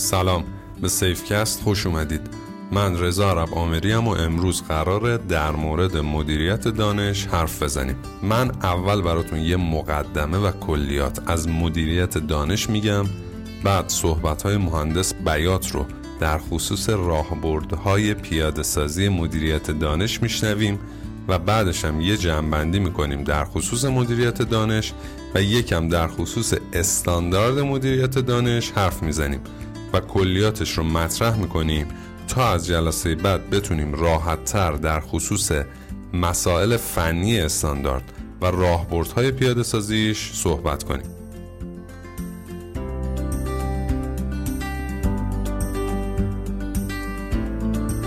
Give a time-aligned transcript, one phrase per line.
[0.00, 0.44] سلام
[0.80, 2.20] به سیفکست خوش اومدید.
[2.72, 7.96] من رضا عرب آمری و امروز قراره در مورد مدیریت دانش حرف بزنیم.
[8.22, 13.04] من اول براتون یه مقدمه و کلیات از مدیریت دانش میگم
[13.64, 15.86] بعد صحبت های مهندس بیات رو
[16.20, 20.78] در خصوص راهبردهای پیاده سازی مدیریت دانش میشنویم
[21.28, 24.92] و بعدش هم یه جمعبندی می‌کنیم در خصوص مدیریت دانش
[25.34, 29.40] و یکم در خصوص استاندارد مدیریت دانش حرف می‌زنیم.
[29.92, 31.86] و کلیاتش رو مطرح می‌کنیم
[32.28, 35.52] تا از جلسه بعد بتونیم راحتتر در خصوص
[36.12, 41.06] مسائل فنی استاندارد و راهبردهای پیاده سازیش صحبت کنیم.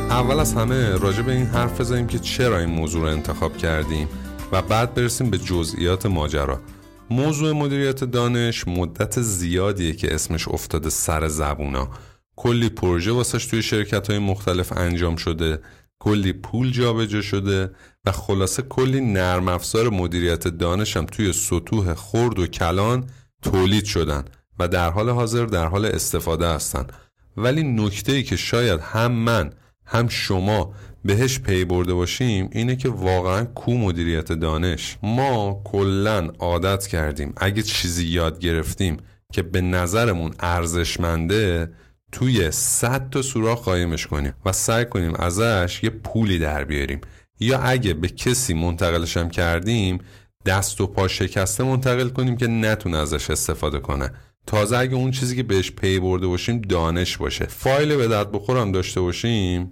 [0.10, 4.08] اول از همه راجع به این حرف بزنیم که چرا این موضوع رو انتخاب کردیم
[4.52, 6.60] و بعد برسیم به جزئیات ماجرا.
[7.10, 11.90] موضوع مدیریت دانش مدت زیادیه که اسمش افتاده سر زبونا.
[12.36, 15.60] کلی پروژه واسش توی شرکت های مختلف انجام شده
[16.00, 17.72] کلی پول جابجا شده
[18.06, 23.10] و خلاصه کلی نرم افزار مدیریت دانش هم توی سطوح خرد و کلان
[23.42, 24.26] تولید شدن
[24.60, 26.88] و در حال حاضر در حال استفاده هستن.
[27.38, 29.54] ولی نکته ای که شاید هم من
[29.86, 30.74] هم شما
[31.06, 34.98] بهش پی برده باشیم اینه که واقعا کو مدیریت دانش.
[35.04, 38.98] ما کلا عادت کردیم اگه چیزی یاد گرفتیم
[39.34, 41.70] که به نظرمون ارزشمنده
[42.12, 47.02] توی صد تا سوراخ قایمش کنیم و سعی کنیم ازش یه پولی در بیاریم.
[47.40, 50.00] یا اگه به کسی منتقلشم کردیم
[50.46, 54.12] دست و پا شکسته منتقل کنیم که نتونه ازش استفاده کنه.
[54.48, 57.46] تازه اگه اون چیزی که بهش پی برده باشیم دانش باشه.
[57.46, 59.70] فایل به درد بخورم داشته باشیم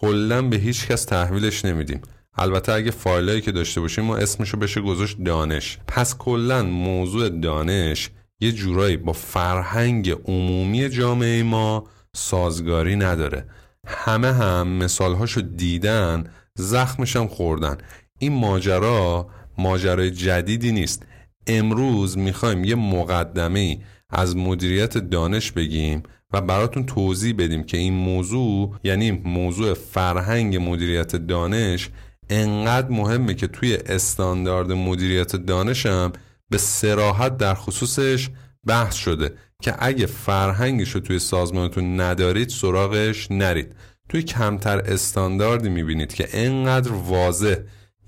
[0.00, 2.00] کلا به هیچ کس تحویلش نمیدیم.
[2.38, 5.78] البته اگه فایلایی که داشته باشیم ما اسمشو بشه گذاشت دانش.
[5.88, 13.44] پس کلا موضوع دانش یه جورایی با فرهنگ عمومی جامعه ما سازگاری نداره.
[13.86, 16.24] همه هم مثالهاشو دیدن
[16.58, 17.76] زخمش هم خوردن.
[18.18, 21.02] این ماجرا ماجرای جدیدی نیست.
[21.46, 23.78] امروز می‌خوایم یه مقدمه
[24.10, 26.02] از مدیریت دانش بگیم.
[26.32, 31.90] و براتون توضیح بدیم که این موضوع یعنی موضوع فرهنگ مدیریت دانش
[32.30, 36.12] انقدر مهمه که توی استاندارد مدیریت دانشم
[36.50, 38.28] به سراحت در خصوصش
[38.66, 43.74] بحث شده که اگه فرهنگش رو توی سازمانتون ندارید سراغش نرید.
[44.08, 47.56] توی کمتر استانداردی می‌بینید که انقدر واضح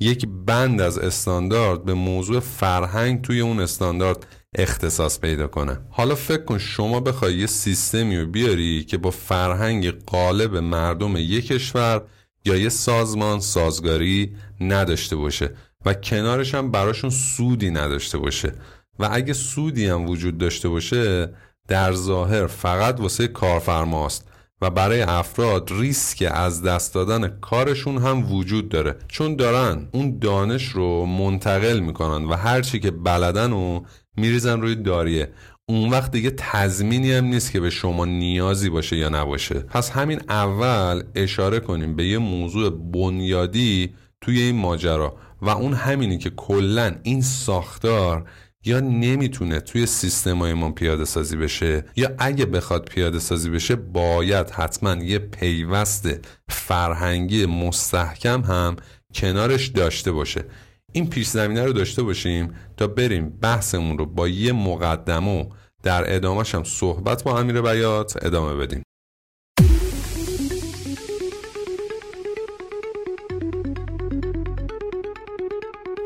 [0.00, 5.80] یک بند از استاندارد به موضوع فرهنگ توی اون استاندارد اختصاص پیدا کنه.
[5.90, 11.46] حالا فکر کن شما بخوای یه سیستمی رو بیاری که با فرهنگ قالب مردم یک
[11.46, 12.02] کشور
[12.44, 15.54] یا یه سازمان سازگاری نداشته باشه
[15.84, 18.52] و کنارش هم براشون سودی نداشته باشه.
[18.98, 21.34] و اگه سودی هم وجود داشته باشه
[21.68, 24.28] در ظاهر فقط واسه کارفرماست
[24.60, 28.96] و برای افراد ریسک از دست دادن کارشون هم وجود داره.
[29.08, 33.80] چون دارن اون دانش رو منتقل می‌کنن و هرچی که بلدن و
[34.18, 35.28] میریزن روی داریه.
[35.66, 39.54] اون وقت دیگه تضمینی هم نیست که به شما نیازی باشه یا نباشه.
[39.54, 45.16] پس همین اول اشاره کنیم به یه موضوع بنیادی توی این ماجرا.
[45.42, 48.28] و اون همینی که کلا این ساختار
[48.64, 54.50] یا نمی‌تونه توی سیستم ما پیاده سازی بشه یا اگه بخواد پیاده سازی بشه باید
[54.50, 56.08] حتما یه پیوست
[56.48, 58.76] فرهنگی مستحکم هم
[59.14, 60.44] کنارش داشته باشه.
[60.92, 65.48] این پیش زمینه رو داشته باشیم تا بریم بحثمون رو با یه مقدمه
[65.82, 68.82] در ادامهش هم صحبت با امیر بیات ادامه بدیم.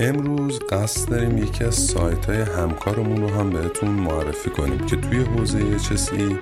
[0.01, 5.19] امروز قصد داریم یکی از سایت های همکارمون رو هم بهتون معرفی کنیم که توی
[5.19, 6.35] حوزه HSE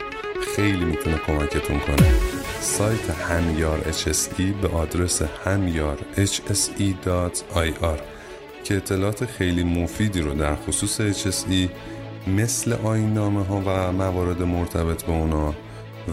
[0.57, 2.13] خیلی می‌تونه کمکتون کنه.
[2.61, 8.20] سایت همیار HSE به آدرس همیار hse.ir
[8.65, 11.69] که اطلاعات خیلی مفیدی رو در خصوص HSE
[12.27, 15.55] مثل آینامه ها و موارد مرتبط به اونا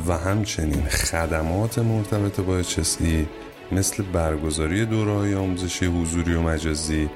[0.08, 3.26] و همچنین خدمات مرتبط با HSE
[3.72, 7.10] مثل برگزاری دوره آموزشی حضوری و مجازی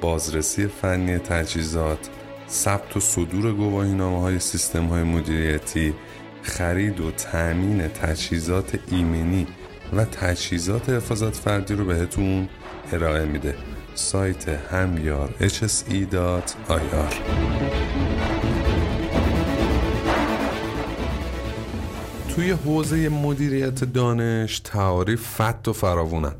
[0.00, 2.10] بازرسی فنی تجهیزات
[2.48, 5.94] ثبت و صدور گواهینامه های سیستم های مدیریتی
[6.42, 9.46] خرید و تأمین تجهیزات ایمنی
[9.92, 12.48] و تجهیزات حفاظت فردی رو بهتون
[12.92, 13.54] ارائه میده.
[13.94, 17.14] سایت همیار hse.ir
[22.34, 26.34] توی حوزه مدیریت دانش تعاریف فت و فراوونن.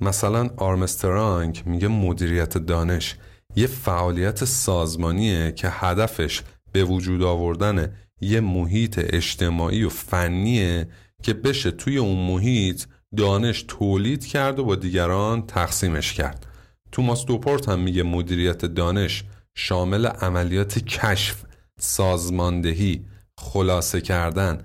[0.00, 3.16] مثلا آرمسترانگ میگه مدیریت دانش
[3.56, 6.42] یه فعالیت سازمانیه که هدفش
[6.72, 10.88] به وجود آوردن یه محیط اجتماعی و فنیه
[11.22, 12.84] که بشه توی اون محیط
[13.16, 16.46] دانش تولید کرد و با دیگران تقسیمش کرد.
[16.94, 19.24] توماس دوپورت هم میگه مدیریت دانش
[19.54, 21.42] شامل عملیات کشف
[21.78, 23.04] سازماندهی
[23.38, 24.60] خلاصه کردن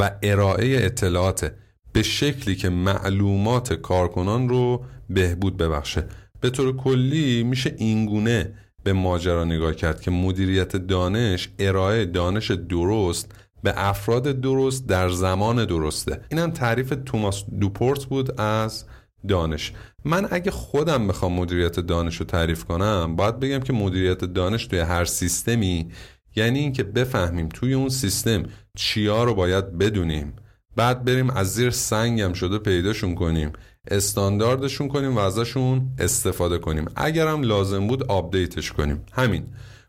[0.00, 1.52] و ارائه اطلاعات
[1.92, 6.04] به شکلی که معلومات کارکنان رو بهبود ببخشه.
[6.40, 8.54] به طور کلی میشه اینگونه
[8.84, 13.32] به ماجرا نگاه کرد که مدیریت دانش ارائه دانش درست
[13.62, 16.20] به افراد درست در زمان درسته.
[16.30, 18.84] اینم تعریف توماس دوپورت بود از
[19.28, 19.72] دانش.
[20.04, 24.78] من اگه خودم بخوام مدیریت دانش رو تعریف کنم باید بگم که مدیریت دانش توی
[24.78, 25.90] هر سیستمی
[26.36, 28.42] یعنی اینکه بفهمیم توی اون سیستم
[28.76, 30.32] چیا رو باید بدونیم.
[30.76, 33.52] بعد بریم از زیر سنگم شده پیداشون کنیم
[33.90, 36.84] استانداردشون کنیم و ازشون استفاده کنیم.
[36.96, 39.02] اگرم لازم بود update ش کنیم.
[39.12, 39.46] همین.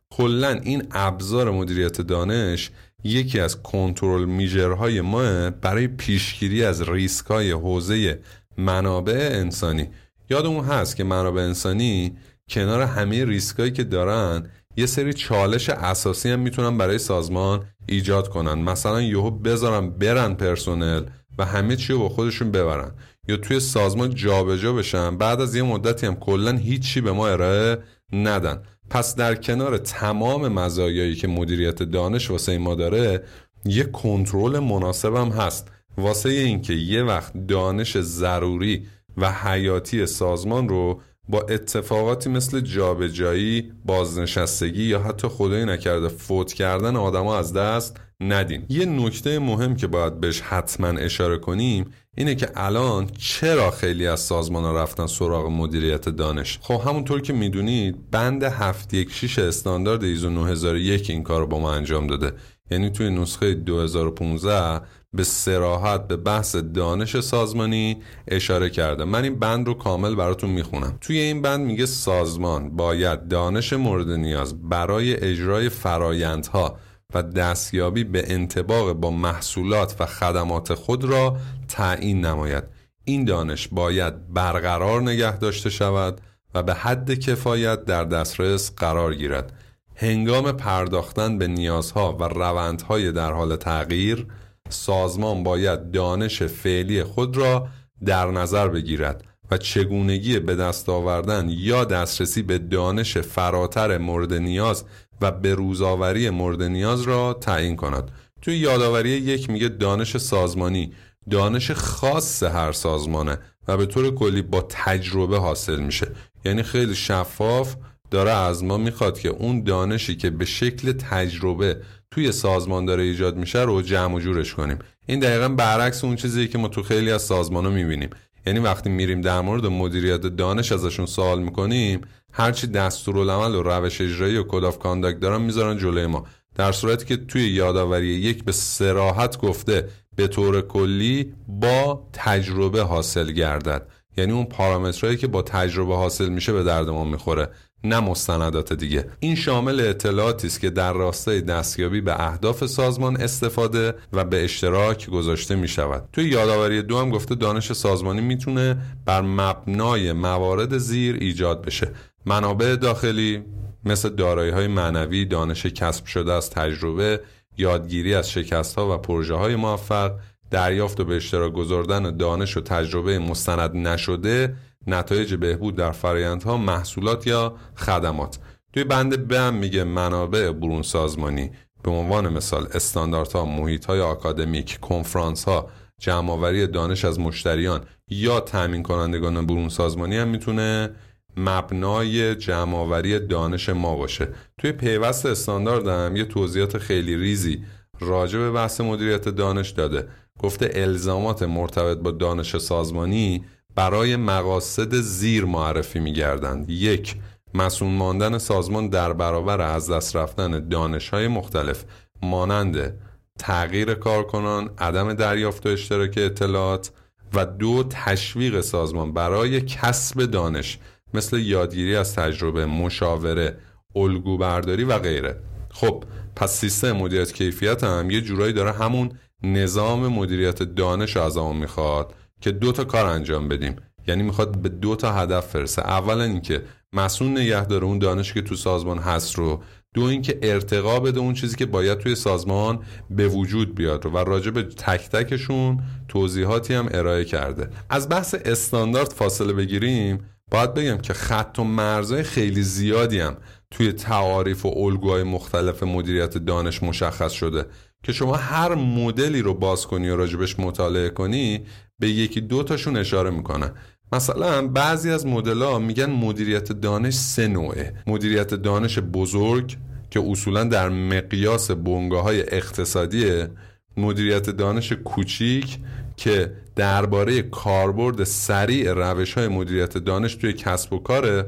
[0.09, 2.71] کلا این ابزار مدیریت دانش
[3.03, 8.19] یکی از control measure های ما برای پیشگیری از ریسک های حوزه
[8.57, 9.89] منابع انسانی.
[10.29, 12.17] یادمون هست که منابع انسانی
[12.49, 18.53] کنار همه ریسکایی که دارن یه سری چالش اساسی هم می‌تونن برای سازمان ایجاد کنن.
[18.53, 21.03] مثلا یهو بذارن برن پرسنل
[21.37, 22.91] و همه چی رو با خودشون ببرن.
[23.27, 25.17] یا توی سازمان جابجا جا بشن.
[25.17, 27.77] بعد از یه مدتی هم کلا هیچی به ما ارائه
[28.13, 28.61] ندن.
[28.89, 33.23] پس در کنار تمام مزایایی که مدیریت دانش واسه ما داره
[33.65, 35.71] یه کنترل مناسب هم هست.
[35.97, 38.87] واسه اینکه یه وقت دانش ضروری
[39.17, 46.95] و حیاتی سازمان رو با اتفاقاتی مثل جابجایی، بازنشستگی یا حتی خدایی نکرده فوت کردن
[46.95, 48.65] آدما از دست ندین.
[48.69, 51.85] یه نکته مهم که باید بهش حتما اشاره کنیم
[52.17, 57.33] اینه که الان چرا خیلی از سازمان ها رفتن سراغ مدیریت دانش خب همونطور که
[57.33, 62.31] می‌دونید بند 716 استاندارد ایزو 9001 این کار رو با ما انجام داده
[62.71, 64.81] یعنی توی نسخه 2015
[65.15, 67.97] به سراحت به بحث دانش سازمانی
[68.27, 70.97] اشاره کرده من این بند رو کامل براتون می‌خونم.
[71.01, 76.77] توی این بند میگه سازمان باید دانش مورد نیاز برای اجرای فرایندها
[77.13, 81.37] و دستیابی به انتباق با محصولات و خدمات خود را
[81.67, 82.63] تعیین نماید.
[83.05, 86.21] این دانش باید برقرار نگه داشته شود
[86.55, 89.53] و به حد کفایت در دسترس قرار گیرد.
[89.95, 94.27] هنگام پرداختن به نیازها و روندهای در حال تغییر
[94.69, 97.67] سازمان باید دانش فعلی خود را
[98.05, 104.83] در نظر بگیرد و چگونگی به دست آوردن یا دسترسی به دانش فراتر مورد نیاز
[105.21, 108.11] و به روزآوری مورد نیاز را تعیین کند.
[108.41, 110.93] توی یادآوری یک میگه دانش سازمانی
[111.29, 113.37] دانش خاص هر سازمانه
[113.67, 116.07] و به طور کلی با تجربه حاصل میشه.
[116.45, 117.75] یعنی خیلی شفاف
[118.11, 123.37] داره از ما می‌خواد که اون دانشی که به شکل تجربه توی سازمان داره ایجاد
[123.37, 124.79] میشه رو جمع و جورش کنیم.
[125.05, 128.09] این دقیقا برعکس اون چیزی که ما تو خیلی از سازمان ها می‌بینیم.
[128.47, 134.37] یعنی وقتی میریم در مورد مدیریت دانش ازشون سوال می‌کنیم هرچی دستورالعمل و روش اجرایی
[134.37, 136.25] و code of conduct دارن می‌ذارن جلوی ما.
[136.55, 143.31] در صورتی که توی یادآوری یک به سراحت گفته به طور کلی با تجربه حاصل
[143.31, 143.87] گردد.
[144.17, 147.49] یعنی اون پارامترهایی که با تجربه حاصل میشه به درد ما می‌خوره.
[147.87, 149.05] نه مستندات دیگه.
[149.19, 155.09] این شامل اطلاعاتی است که در راستای دستیابی به اهداف سازمان استفاده و به اشتراک
[155.09, 156.09] گذاشته می شود.
[156.13, 161.91] توی یادآوری دو هم گفته دانش سازمانی می‌تونه بر مبنای موارد زیر ایجاد بشه.
[162.25, 163.43] منابع داخلی
[163.85, 167.19] مثل دارایی های معنوی دانش کسب شده از تجربه
[167.57, 170.11] یادگیری از شکست ها و پروژه های موفق
[170.51, 174.55] دریافت و به اشتراک گذاردن دانش و تجربه مستند نشده
[174.87, 178.39] نتایج بهبود در فرایندها محصولات یا خدمات.
[178.73, 181.51] توی بند ب میگه منابع برون سازمانی
[181.83, 188.83] به عنوان مثال استانداردها محیط های آکادمیک کنفرانس ها جمعآوری دانش از مشتریان یا تامین
[188.83, 190.89] کنندگان برون سازمانی هم می‌تونه
[191.37, 194.27] مبنای جمعآوری دانش ما باشه.
[194.57, 197.63] توی پیوست استاندارد هم یه توضیحات خیلی ریزی
[197.99, 200.07] راجع به بحث مدیریت دانش داده.
[200.39, 206.69] گفته الزامات مرتبط با دانش سازمانی برای مقاصد زیر معرفی می گردند.
[206.69, 207.15] یک
[207.53, 211.83] مسئول ماندن سازمان در برابر از دست رفتن دانش های مختلف
[212.21, 212.99] مانند
[213.39, 216.91] تغییر کارکنان، عدم دریافت و اشتراک اطلاعات
[217.33, 220.79] و دو تشویق سازمان برای کسب دانش
[221.13, 223.57] مثل یادگیری از تجربه، مشاوره،
[223.95, 225.39] الگو برداری و غیره.
[225.69, 226.03] خب
[226.35, 229.11] پس سیستم مدیریت کیفیت هم یه جورایی داره همون
[229.43, 233.75] نظام مدیریت دانش از آن می‌خواد که دو تا کار انجام بدیم.
[234.07, 236.61] یعنی می‌خواد به دو تا هدف فرسه اولا اینکه
[236.93, 239.63] مسئول نگه داره اون دانشی که تو سازمان هست رو.
[239.93, 244.51] دو اینکه ارتقا بده اون چیزی که باید توی سازمان به وجود بیاد و راجع
[244.51, 247.69] به تک تکشون توضیحاتی هم ارائه کرده.
[247.89, 250.19] از بحث استاندارد فاصله بگیریم
[250.51, 253.37] باید بگم که خط و مرزهای خیلی زیادی هم
[253.71, 257.65] توی تعاریف و الگوهای مختلف مدیریت دانش مشخص شده.
[258.03, 261.65] که شما هر مدلی رو باز کنی و راجبش مطالعه کنی
[261.99, 263.71] به یکی دو تاشون اشاره می‌کنن.
[264.11, 267.93] مثلا بعضی از مدل میگن مدیریت دانش سه نوعه.
[268.07, 269.77] مدیریت دانش بزرگ
[270.09, 273.49] که اصولا در مقیاس بنگاه های اقتصادیه.
[273.97, 275.77] مدیریت دانش کوچیک
[276.17, 281.45] که درباره کاربرد سریع روش های مدیریت دانش توی کسب و کاره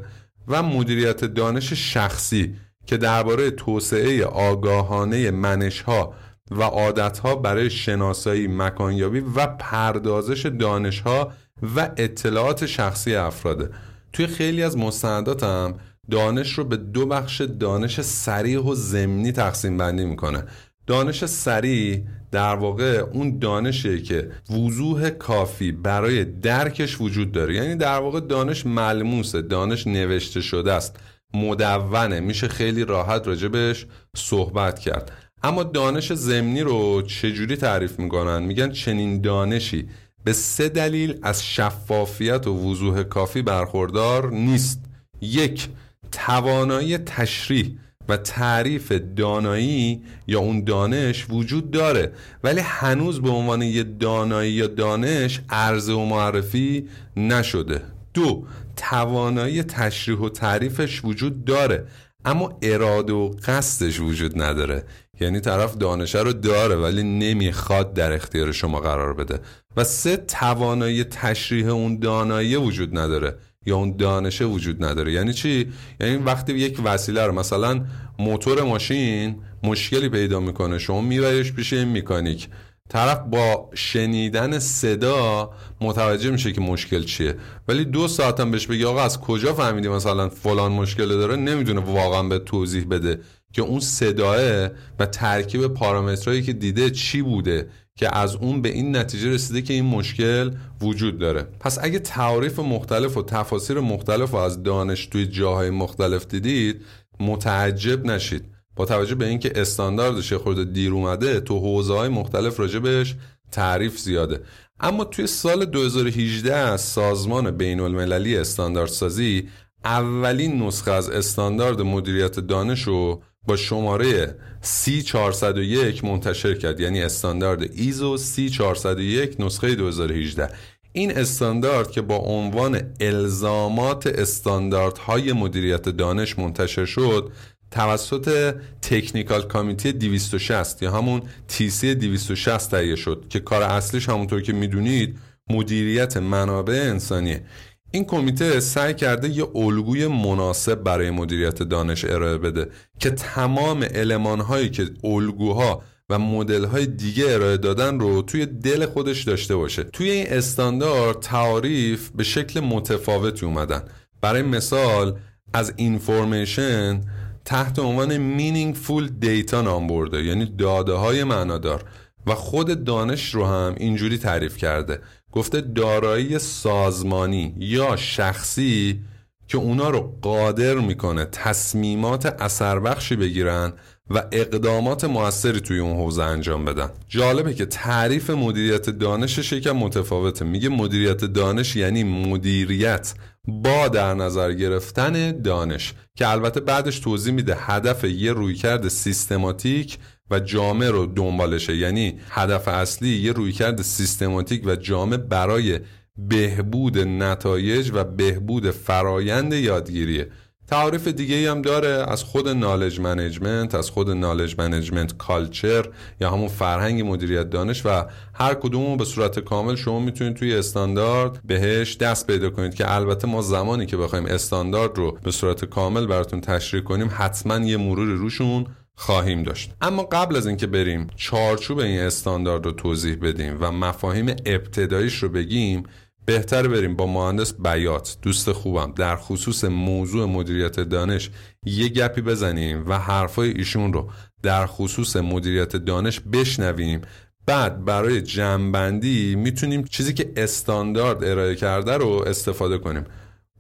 [0.48, 6.14] و مدیریت دانش شخصی که درباره توسعه آگاهانه منش ها
[6.52, 11.32] و عادت ها برای شناسایی مکانیابی و پردازش دانش ها
[11.76, 13.70] و اطلاعات شخصی افراده.
[14.14, 15.76] توی خیلی از مستنداتم
[16.12, 20.44] دانش رو به دو بخش دانش سریع و زمینی تقسیم بندی می‌کنه.
[20.88, 27.56] دانش سریع در واقع اون دانشیه که وضوح کافی برای درکش وجود داره.
[27.56, 31.00] یعنی در واقع دانش ملموسه دانش نوشته شده است
[31.34, 33.86] مدونه میشه خیلی راحت راجبش
[34.16, 35.12] صحبت کرد.
[35.44, 39.88] اما دانش زمینی رو چجوری تعریف می‌کنن؟ میگن چنین دانشی
[40.24, 44.82] به سه دلیل از شفافیت و وضوح کافی برخوردار نیست.
[45.22, 45.70] یک
[46.12, 47.72] توانایی تشریح
[48.10, 52.12] و تعریف دانایی یا اون دانش وجود داره
[52.44, 57.82] ولی هنوز به عنوان یه دانایی یا دانش عرضه و معرفی نشده.
[58.14, 61.88] دو توانایی تشریح و تعریفش وجود داره
[62.26, 64.84] اما اراده و قصدش وجود نداره.
[65.20, 69.40] یعنی طرف دانشه رو داره ولی نمی‌خواد در اختیار شما قرار بده.
[69.78, 75.12] و سه توانایی تشریح اون دانایی وجود نداره یا اون دانشه وجود نداره.
[75.12, 77.86] یعنی چی؟ یعنی وقتی یک وسیله رو مثلا
[78.20, 82.50] موتور ماشین مشکلی پیدا می‌کنه شما میبریش پیش این میکانیک
[82.90, 87.36] طرف با شنیدن صدا متوجه میشه که مشکل چیه.
[87.68, 91.82] ولی دو ساعت هم بهش بگی آقا از کجا فهمیدی مثلا فلان مشکل داره؟ نمی‌دونه
[91.82, 93.20] واقعا به توضیح بده.
[93.54, 98.98] که اون صداه و ترکیب پارامترهایی که دیده چی بوده که از اون به این
[98.98, 100.52] نتیجه رسیده که این مشکل
[100.82, 101.44] وجود داره.
[101.60, 106.82] پس اگه تعریف مختلف و تفاسیر مختلف و از دانش توی جاهای مختلف دیدید
[107.20, 108.46] متعجب نشید.
[108.76, 113.16] با توجه به اینکه استانداردش خورده دیر اومده تو حوزه های مختلف راجبش
[113.52, 114.42] تعریف زیاده.
[114.80, 119.50] اما توی سال 2018 سازمان بین المللی استانداردسازی
[119.84, 128.18] اولین نسخه از استاندارد مدیریت دانش رو با شماره C401 منتشر کرد یعنی استاندارد ایزو
[128.18, 130.50] C401 نسخه 2018
[130.92, 137.32] این استاندارد که با عنوان الزامات استانداردهای مدیریت دانش منتشر شد
[137.72, 144.54] توسط تکنیکال کامیتی 260 یا همون سی 260 تهیه شد که کار اصلیش همونطور که
[144.54, 145.18] می‌دونید
[145.50, 147.44] مدیریت منابع انسانیه.
[147.92, 154.40] این کمیته سعی کرده یه الگوی مناسب برای مدیریت دانش ارائه بده که تمام علمان
[154.40, 159.84] هایی که الگوها و مدل های دیگه ارائه دادن رو توی دل خودش داشته باشه.
[159.84, 163.82] توی این استاندارد تعاریف به شکل متفاوتی اومدن.
[164.22, 165.20] برای مثال
[165.54, 167.02] از اینفورمیشن
[167.46, 171.84] تحت عنوان مینینگفول دیتا نام برده یعنی داده های معنادار.
[172.28, 175.00] و خود دانش رو هم اینجوری تعریف کرده.
[175.32, 179.00] گفته دارایی سازمانی یا شخصی
[179.48, 183.74] که اونا رو قادر می‌کنه تصمیمات اثر بخشی بگیرن
[184.10, 186.90] و اقدامات موثری توی اون حوزه انجام بدن.
[187.08, 190.46] جالبه که تعریف مدیریت دانشش یکم متفاوته.
[190.46, 193.14] میگه مدیریت دانش یعنی مدیریت
[193.48, 199.98] با در نظر گرفتن دانش که البته بعدش توضیح میده هدف یه رویکرد سیستماتیک
[200.32, 201.76] و جامع رو دنبالشه.
[201.76, 205.80] یعنی هدف اصلی یه رویکرد سیستماتیک و جامع برای
[206.18, 210.30] بهبود نتایج و بهبود فرایند یادگیریه.
[210.68, 215.90] تعریف دیگه هم داره از خود knowledge management از خود knowledge management culture
[216.22, 218.04] یا همون فرهنگ مدیریت دانش و
[218.34, 223.28] هر کدوم به صورت کامل شما می‌تونید توی استاندارد بهش دست پیدا کنید که البته
[223.28, 228.08] ما زمانی که بخوایم استاندارد رو به صورت کامل براتون تشریح کنیم حتما یه مرور
[228.08, 228.66] روشون
[229.00, 229.72] خواهیم داشت.
[229.82, 235.30] اما قبل از اینکه بریم چارچوب این استاندارد رو توضیح بدیم و مفاهیم ابتداییش رو
[235.30, 235.84] بگیم
[236.26, 238.18] بهتر بریم با مهندس بیات.
[238.22, 238.94] دوست خوبم.
[238.96, 241.30] در خصوص موضوع مدیریت دانش
[241.66, 244.10] یه گپی بزنیم و حرفای ایشون رو
[244.44, 247.02] در خصوص مدیریت دانش بشنویم.
[247.46, 253.04] بعد برای جمعبندی می‌تونیم چیزی که استاندارد ارائه کرده رو استفاده کنیم.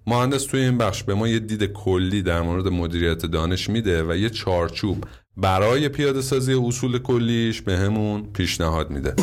[0.08, 4.16] مهندس توی این بخش به ما یه دید کلی در مورد مدیریت دانش میده و
[4.16, 5.04] یه چارچوب
[5.40, 9.14] برای پیاده سازی اصول کلیش به همون پیشنهاد میده.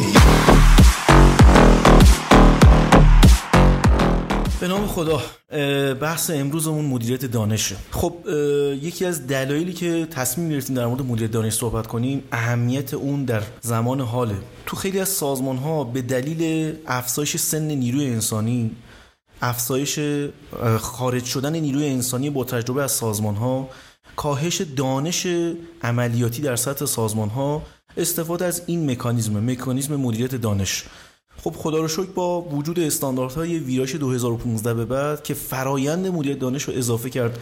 [4.60, 5.20] به نام خدا
[5.94, 7.76] بحث امروزمون مدیریت دانشه.
[7.90, 8.14] خب
[8.82, 13.42] یکی از دلایلی که تصمیم گرفتیم در مورد مدیریت دانش صحبت کنیم اهمیت اون در
[13.60, 14.36] زمان حاله.
[14.66, 18.70] تو خیلی از سازمان ها به دلیل افزایش سن نیروی انسانی
[19.42, 19.98] افزایش
[20.80, 23.68] خارج شدن نیروی انسانی با تجربه از سازمان ها
[24.16, 25.26] کاهش دانش
[25.82, 27.62] عملیاتی در سطح سازمان ها
[27.96, 30.84] استفاده از این مکانیزم مکانیزم مدیریت دانش.
[31.36, 36.62] خب خدا رو شکر با وجود استانداردهای ویراش 2015 به بعد که فرایند مدیریت دانش
[36.62, 37.38] رو اضافه کرد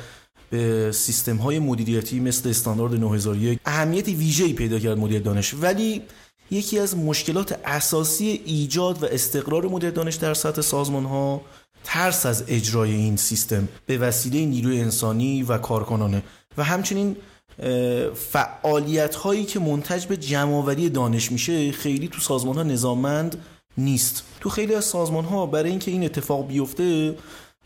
[0.50, 5.54] به سیستم های مدیریتی مثل استاندارد 9001 اهمیت ویژه‌ای پیدا کرد مدیریت دانش.
[5.54, 6.02] ولی
[6.50, 11.40] یکی از مشکلات اساسی ایجاد و استقرار مدیریت دانش در سطح سازمان ها
[11.84, 16.22] ترس از اجرای این سیستم به وسیله نیروی انسانی و کارکنانه.
[16.56, 17.16] و همچنین
[18.14, 23.36] فعالیت هایی که منتج به جمعآوری دانش میشه خیلی تو سازمان ها نظاممند
[23.78, 24.22] نیست.
[24.40, 27.16] تو خیلی از سازمان ها برای اینکه این اتفاق بیفته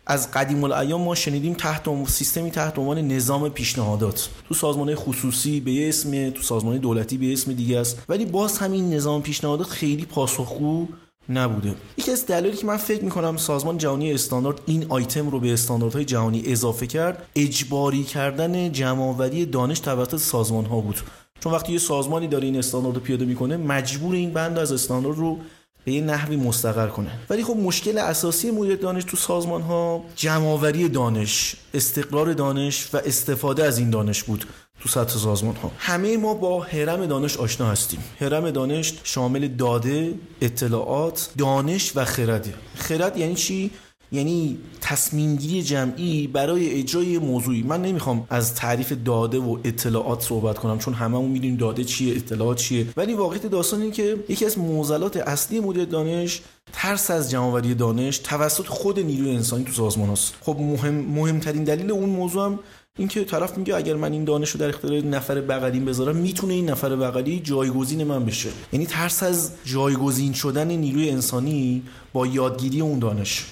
[0.07, 4.29] از قدیم الایام ما شنیدیم تحت سیستمی تحت عنوان نظام پیشنهادات.
[4.49, 8.03] تو سازمان خصوصی به اسم تو سازمان دولتی به اسم دیگه است.
[8.09, 10.89] ولی باز همین نظام پیشنهادات خیلی پاسخگو
[11.29, 11.75] نبوده.
[11.97, 16.05] یکی از دلایلی که من فکر می‌کنم سازمان جهانی استاندارد این آیتم رو به استانداردهای
[16.05, 21.01] جهانی اضافه کرد اجباری کردن جمعآوری دانش توسط سازمان ها بود.
[21.41, 25.19] چون وقتی یه سازمانی داره این استاندارد رو پیاده می‌کنه مجبور این بند از استاندارد
[25.19, 25.39] رو
[25.85, 27.11] به یه نحوی مستقر کنه.
[27.31, 33.65] ولی خب مشکل اساسی مدیریت دانش تو سازمان ها جمعآوری دانش استقرار دانش و استفاده
[33.65, 34.45] از این دانش بود.
[34.87, 38.01] تو سطح سازمان ها همه ما با حرم دانش آشنا هستیم.
[38.21, 42.55] حرم دانش شامل داده اطلاعات دانش و خرده.
[42.75, 43.71] خرد یعنی چی؟
[44.13, 47.63] یعنی تصمیم گیری جمعی برای اجرای موضوعی.
[47.63, 52.57] من نمی‌خوام از تعریف داده و اطلاعات صحبت کنم چون هممون می‌دونیم داده چیه اطلاعات
[52.57, 52.87] چیه.
[52.97, 58.19] ولی واقعیت داستان این که یکی از معضلات اصلی مدیر دانش ترس از جمعآوری دانش
[58.19, 62.59] توسط خود نیروی انسانی تو سازمان هست خب مهم مهمترین دلیل اون موضوع هم
[62.99, 66.55] این که طرف میگه اگر من این دانش رو در اختیار نفر بغلیم بذارم می‌تونه
[66.55, 68.49] این نفر بغلی جایگزین من بشه.
[68.73, 71.83] یعنی ترس از جایگزین شدن نیروی انسانی
[72.13, 73.47] با یادگیری اون دانش.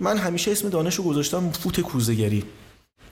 [0.00, 2.44] من همیشه اسم دانش رو گذاشتم فوت کوزگری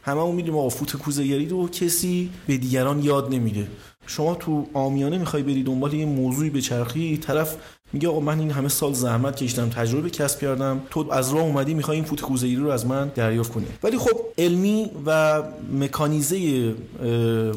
[0.03, 3.69] همه اون می‌دونیم آقا فوت کوزگری رو کسی به دیگران یاد نمیده.
[4.07, 7.57] شما تو آمیانه می‌خوای بری دنبال یه موضوعی به چرخی طرف
[7.93, 10.81] میگه آقا من این همه سال زحمت کشیدم تجربه کسب کردم.
[10.91, 13.67] تو از راه اومدی می‌خوای این فوت کوزگری رو از من دریافت کنی.
[13.83, 16.39] ولی خب علمی و مکانیزه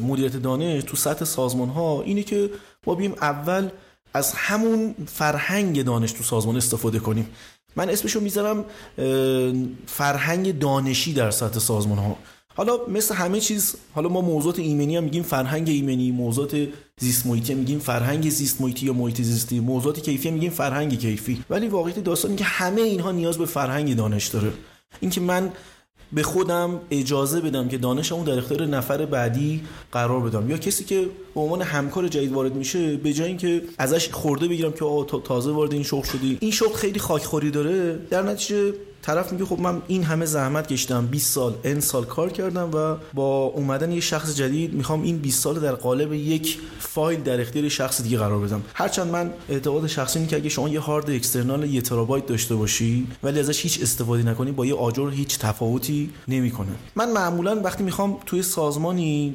[0.02, 2.50] مدیریت دانش تو سطح سازمان ها اینه که
[2.86, 3.68] ما بیم اول
[4.14, 7.26] از همون فرهنگ دانش تو سازمان استفاده کنیم.
[7.76, 8.64] من اسمشو می‌ذارم
[9.86, 12.16] فرهنگ دانشی در سطح سازمان ها
[12.54, 16.56] حالا مثل همه چیز حالا ما موضوعات ایمنی هم میگیم فرهنگ ایمنی موضوعات
[17.00, 21.44] زیست محیطی میگیم فرهنگ زیست محیطی یا محیط زیستی موضوعات کیفی میگیم فرهنگ کیفی.
[21.50, 24.52] ولی واقعیت داستانی که همه اینها نیاز به فرهنگ دانش داره.
[25.00, 25.52] اینکه من
[26.12, 29.62] به خودم اجازه بدم که دانشمو در اختیار نفر بعدی
[29.92, 34.10] قرار بدم یا کسی که به عنوان همکار جدید وارد میشه به جای اینکه ازش
[34.10, 36.38] خورده بگیرم که آ تازه وارد این شغل شدی.
[36.40, 37.98] این شغل خیلی خاکخوری داره.
[38.10, 42.32] در نتیجه طرف میگه خب من این همه زحمت کشیدم 20 سال ان سال کار
[42.32, 47.22] کردم و با اومدن یه شخص جدید می‌خوام این 20 سال در قالب یک فایل
[47.22, 48.62] در اختیار شخص دیگه قرار بدم.
[48.74, 53.06] هرچند من اعتقاد شخصی اینه که اگه شما یه هارد اکسترنال یه ترابایت داشته باشی
[53.22, 56.72] ولی ازش هیچ استفاده نکنی با یه آجر هیچ تفاوتی نمی‌کنه.
[56.96, 59.34] من معمولا وقتی می‌خوام توی سازمانی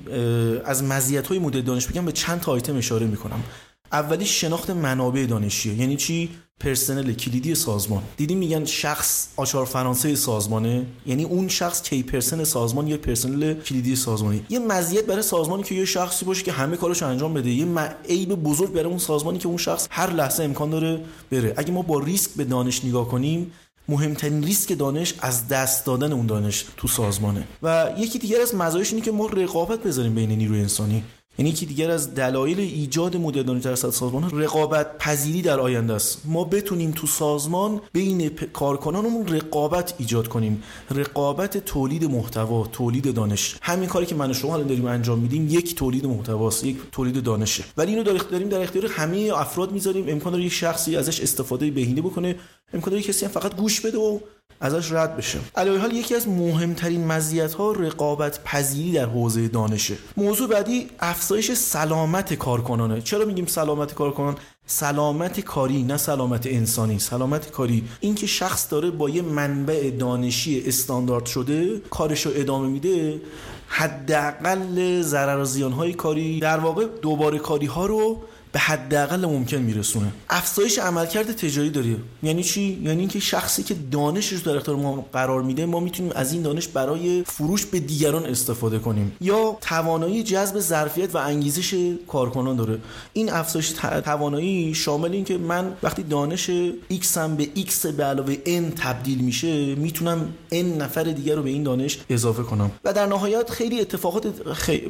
[0.65, 3.43] از مزیت‌های مدل دانش بگم به چند تا آیتم اشاره می‌کنم.
[3.91, 5.73] اولی شناخت منابع دانشیه.
[5.73, 8.04] یعنی چی؟ پرسنل کلیدی سازمان.
[8.17, 13.96] دیدیم میگن شخص آچار فرانسه سازمانه؟ یعنی اون شخص کی پرسن سازمان یا پرسنل کلیدی
[13.96, 17.50] سازمانی؟ یه مزیت برای سازمانی که یه شخصی باشه که همه کارش انجام بده.
[17.50, 17.65] یه
[18.10, 21.54] عیب بزرگ برای اون سازمانی که اون شخص هر لحظه امکان داره بره.
[21.58, 23.52] اگه ما با ریسک به دانش نگاه کنیم
[23.89, 27.48] مهمترین ریسک دانش از دست دادن اون دانش تو سازمانه.
[27.63, 31.04] و یکی دیگر از مزایاش اینه که ما رقابت بذاریم بین نیروی انسانی.
[31.38, 36.21] یعنی که دیگر از دلایل ایجاد مدرنیته در سازمان رقابت پذیری در آینده است.
[36.26, 40.63] ما بتونیم تو سازمان بین کارکنانمون رقابت ایجاد کنیم.
[40.91, 43.58] رقابت تولید محتوا تولید دانش.
[43.62, 47.23] همین کاری که من و شما الان داریم انجام میدیم یک تولید محتواست یک تولید
[47.23, 47.63] دانشه.
[47.78, 50.06] ولی اینو داریم در اختیار همه افراد می‌ذاریم.
[50.10, 52.36] امکان داره یک شخصی ازش استفاده بهینه بکنه.
[52.73, 54.19] امکان داره کسی هم فقط گوش بده و
[54.62, 55.39] ازش رد بشه.
[55.56, 59.98] علاوه حال یکی از مهمترین مزیت ها رقابت پذیری در حوزه دانشه.
[60.17, 63.02] موضوع بعدی افزایش سلامت کارکنانه.
[63.02, 67.00] چرا میگیم سلامت کارکنان؟ سلامت کاری نه سلامت انسانی.
[67.00, 67.84] سلامت کاری.
[68.00, 73.22] اینکه شخص داره با یه منبع دانشی استاندارد شده کارش رو ادامه میده
[73.67, 76.39] حداقل ضرر و زیان های کاری.
[76.39, 78.22] در واقع دوباره کاری ها رو
[78.58, 80.12] به حداقل ممکن میرسونه.
[80.30, 81.96] افزایش عملکرد تجاری داره.
[82.24, 86.34] یعنی چی؟ یعنی اینکه شخصی که دانشش در اختیار ما قرار میده ما می‌تونیم از
[86.34, 89.12] این دانش برای فروش به دیگران استفاده کنیم.
[89.22, 92.80] یا توانایی جذب ظرفیت و انگیزش کارکنان داره.
[93.13, 93.70] این افزایش
[94.06, 96.52] توانایی شامل این که من وقتی دانش
[96.91, 101.50] X هم به X به علاوه N تبدیل میشه می‌تونم N نفر دیگر رو به
[101.50, 102.72] این دانش اضافه کنم.
[102.84, 104.28] و در نهایت خیلی اتفاقات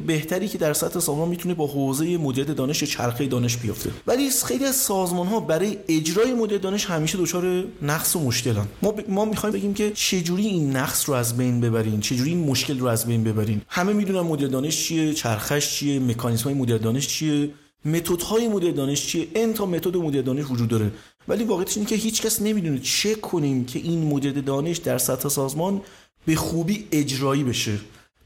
[0.06, 3.90] بهتری که در سطح سازمان می‌تونه با حوزه مدیریت دانش چرخه دانش بیفته.
[4.06, 8.66] ولی خیلی از سازمان ها برای اجرای مدل دانش همیشه دچار نقص و مشکلن.
[8.82, 9.10] ما ب...
[9.10, 12.86] ما می‌خوایم بگیم که چجوری این نقص رو از بین ببرین؟ چجوری این مشکل رو
[12.86, 17.50] از بین ببرین؟ همه می‌دونن مدل دانش چیه چرخش چیه مکانیزم های مدل دانش چیه
[17.84, 20.90] متد های مدل دانش چیه؟ این تا متد مدل دانش وجود داره.
[21.28, 22.78] ولی واقعیتش اینه که هیچ کس نمی‌دونه.
[22.78, 25.80] چه کنیم که این مدل دانش در سطح سازمان
[26.26, 27.78] به خوبی اجرایی بشه.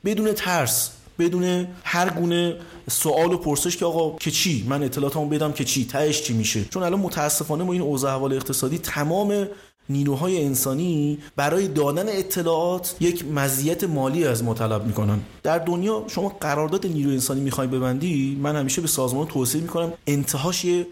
[0.05, 0.91] بدون ترس.
[1.25, 2.57] بدون هر گونه
[2.91, 6.65] سوال و پرسش که آقا که چی؟ من اطلاعاتمو بدم که چی؟ تهش چی میشه؟
[6.65, 9.49] چون الان متاسفانه ما این اوضاع احوال اقتصادی تمام
[9.89, 15.21] نیروهای انسانی برای دادن اطلاعات یک مزیت مالی از ما طلب می‌کنن.
[15.43, 20.65] در دنیا شما قرارداد نیرو انسانی می‌خوای ببندی من همیشه به سازمان توصیه می‌کنم انتهاش
[20.65, 20.87] یه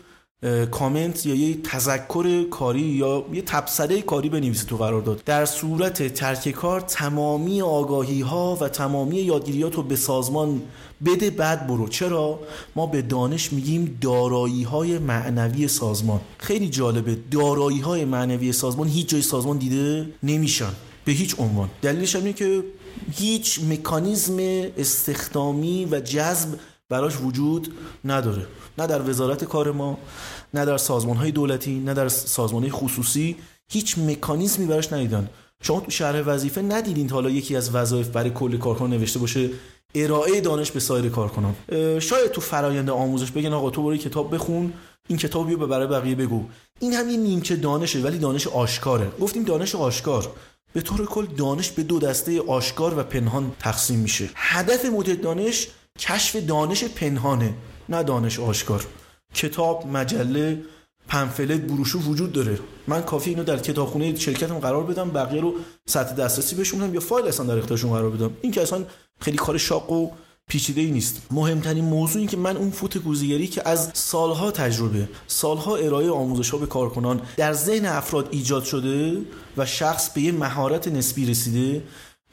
[0.71, 6.15] کامنت یا یه تذکر کاری یا یه تبصره کاری بنویسید تو قرار داد در صورت
[6.15, 10.63] ترک کار تمامی آگاهی ها و تمامی یادگیریات رو به سازمان
[11.07, 11.89] بده بعد برو.
[11.89, 12.41] چرا؟
[12.77, 16.21] ما به دانش میگیم دارایی های معنوی سازمان.
[16.39, 17.19] خیلی جالبه.
[17.31, 20.73] دارایی های معنوی سازمان هیچ جای سازمان دیده نمیشن.
[21.05, 21.71] به هیچ عنوان.
[21.83, 22.65] دلیلش اینه که
[23.13, 24.37] هیچ مکانیزم
[24.79, 26.49] استخدامی و جذب
[26.91, 27.69] براش وجود
[28.05, 28.47] نداره.
[28.79, 29.99] نه در وزارت کار ما
[30.55, 33.37] نه در سازمان های دولتی نه در سازمان های خصوصی
[33.69, 35.31] هیچ مکانیزمی براش ندیدن.
[35.63, 39.51] شما تو شرح وظیفه ندیدین تا حالا یکی از وظایف برای کل کارکنان نوشته باشه
[39.95, 41.55] ارائه دانش به سایر کارکنان.
[42.01, 44.73] شاید تو فرایند آموزش بگن آقا تو برو کتاب بخون
[45.09, 46.45] این کتاب رو برای بقیه بگو.
[46.81, 49.11] این هم یه نیمچه دانشه ولی دانش آشکاره.
[49.21, 50.33] گفتیم دانش آشکار.
[50.73, 54.31] به طور کل دانش به دو دسته آشکار و پنهان تقسیم میشه.
[54.35, 57.55] هدف مدیر دانش کشف دانش پنهانه
[57.89, 58.87] نه دانش آشکار.
[59.35, 60.63] کتاب مجله
[61.09, 62.59] پنفلت بروشو وجود داره.
[62.87, 65.55] من کافی اینو در کتابخونه شرکتم قرار بدم بقیه رو
[65.87, 68.31] سطح دسترسی بهشون یا فایل اصلا در اختیارشون قرار بدم.
[68.41, 68.85] این که اصلا
[69.21, 70.11] خیلی کار شاق و
[70.49, 71.23] پیچیده ای نیست.
[71.31, 76.51] مهمترین موضوع این که من اون فوت گوزیگری که از سالها تجربه سالها ارائه آموزش
[76.51, 79.17] ها به کارکنان در ذهن افراد ایجاد شده
[79.57, 81.83] و شخص به یه مهارت نسبی رسیده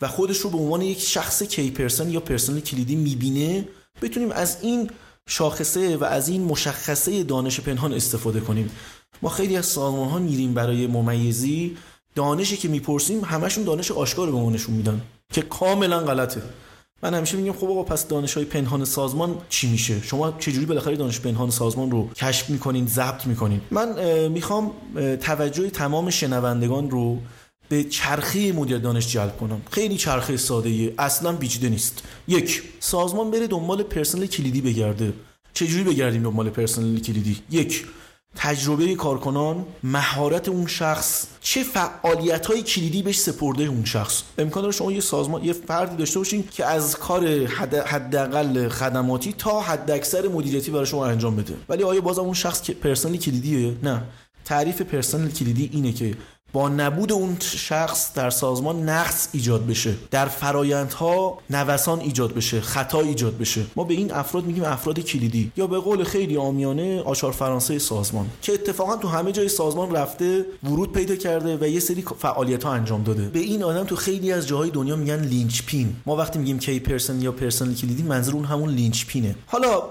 [0.02, 3.68] و خودش رو به عنوان یک شخص کی پرسن یا پرسنل کلیدی می‌بینه
[4.02, 4.90] بتونیم از این
[5.30, 8.72] شاخصه و از این مشخصه دانش پنهان استفاده کنیم.
[9.22, 11.78] ما خیلی از سازمان ها میریم برای ممیزی.
[12.16, 15.02] دانشی که می‌پرسیم همشون دانش آشکار به ما نشون میدن
[15.34, 16.42] که کاملا غلطه.
[17.04, 20.96] من همیشه میگم خب آقا پس دانش های پنهان سازمان چی میشه؟ شما چجوری بالاخره
[20.96, 24.72] دانش پنهان سازمان رو کشف می‌کنین ضبط می‌کنین؟ من می‌خوام
[25.22, 27.18] توجه تمام شنوندگان رو
[27.70, 29.62] به چرخه مدیر دانش جلب کنم.
[29.72, 32.04] خیلی چرخه ساده ایه اصلا پیچیده نیست.
[32.28, 35.14] یک سازمان بره دنبال پرسنل کلیدی بگرده.
[35.54, 37.86] چجوری بگردیم دنبال پرسنل کلیدی؟ یک
[38.36, 44.24] تجربه کارکنان مهارت اون شخص چه فعالیت های کلیدی بهش سپرده اون شخص.
[44.38, 47.28] امکان داره شما یه سازمان یه فردی داشته باشین که از کار
[47.86, 51.54] حداقل خدماتی تا حداکثر مدیریتی برای شما انجام بده.
[51.70, 54.04] ولی آیا بازم اون شخص که پرسنل کلیدیه؟ نه.
[54.46, 56.16] تعریف پرسنل کلیدی اینه که
[56.54, 59.94] با نبود اون شخص در سازمان نقص ایجاد بشه.
[60.12, 63.66] در فرایندها نوسان ایجاد بشه خطا ایجاد بشه.
[63.76, 68.28] ما به این افراد میگیم افراد کلیدی یا به قول خیلی آمیانه آشار فرانسه سازمان
[68.42, 72.74] که اتفاقا تو همه جای سازمان رفته ورود پیدا کرده و یه سری فعالیت ها
[72.74, 73.30] انجام داده.
[73.30, 76.80] به این آدم تو خیلی از جاهای دنیا میگن لینچ پین ما وقتی میگیم کی
[76.80, 79.82] پرسن یا پرسنل کلیدی منظور اون همون لینچ پینه حالا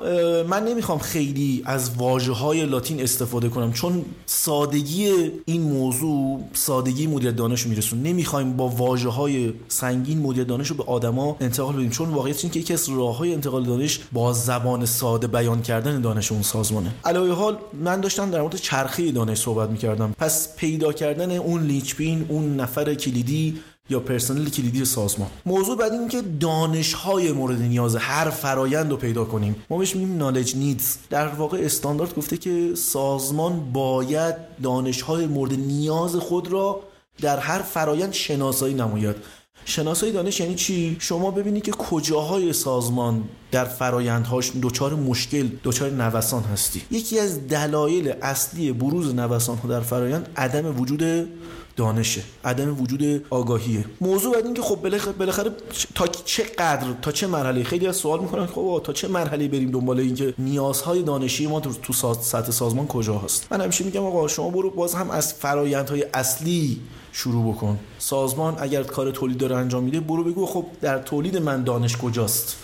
[0.42, 7.31] من نمی‌خوام خیلی از واژه های لاتین استفاده کنم چون سادگی این موضوع سادگی مدیر
[7.31, 8.03] دانش میرسون.
[8.03, 12.53] نمی‌خوایم با واژه های سنگین مدیر دانش رو به آدما انتقال بدیم چون واقعیت این
[12.53, 16.95] که یکی از راه های انتقال دانش با زبان ساده بیان کردن دانش اون سازمانه.
[17.05, 20.14] علاوه حال من داشتم در مورد چرخه دانش صحبت می‌کردم.
[20.19, 23.59] پس پیدا کردن اون لیچپین اون نفر کلیدی
[23.90, 28.96] یا پرسنل کلیدی سازمان موضوع بعد این که دانش های مورد نیاز هر فرایند رو
[28.96, 29.57] پیدا کنیم.
[29.70, 35.53] ما بهش میگیم نالج نیدز در واقع استاندارد گفته که سازمان باید دانش های مورد
[35.53, 36.81] نیاز خود را
[37.20, 39.16] در هر فرایند شناسایی نماید.
[39.64, 46.42] شناسایی دانش یعنی چی؟ شما ببینید که کجاهای سازمان در فرایندهاش دچار مشکل دچار نوسان
[46.42, 46.83] هستی.
[46.90, 51.29] یکی از دلایل اصلی بروز نوسان ها در فرایند عدم وجود
[51.77, 52.23] دانشه.
[52.45, 53.85] عدم وجود آگاهیه.
[54.01, 54.77] موضوع بعد این که خب
[55.19, 55.51] بالاخره
[55.95, 59.71] تا چه قدر تا چه مرحله؟ خیلی از سوال می‌کنن خب تا چه مرحله بریم
[59.71, 64.51] دنبال اینکه نیازهای دانشی ما تو سطح سازمان کجا هست؟ من همیشه میگم آقا شما
[64.51, 66.81] برو باز هم از فرایندهای اصلی
[67.12, 67.79] شروع بکن.
[67.99, 72.57] سازمان اگر کار تولید داره انجام میده برو بگو خب در تولید من دانش کجاست؟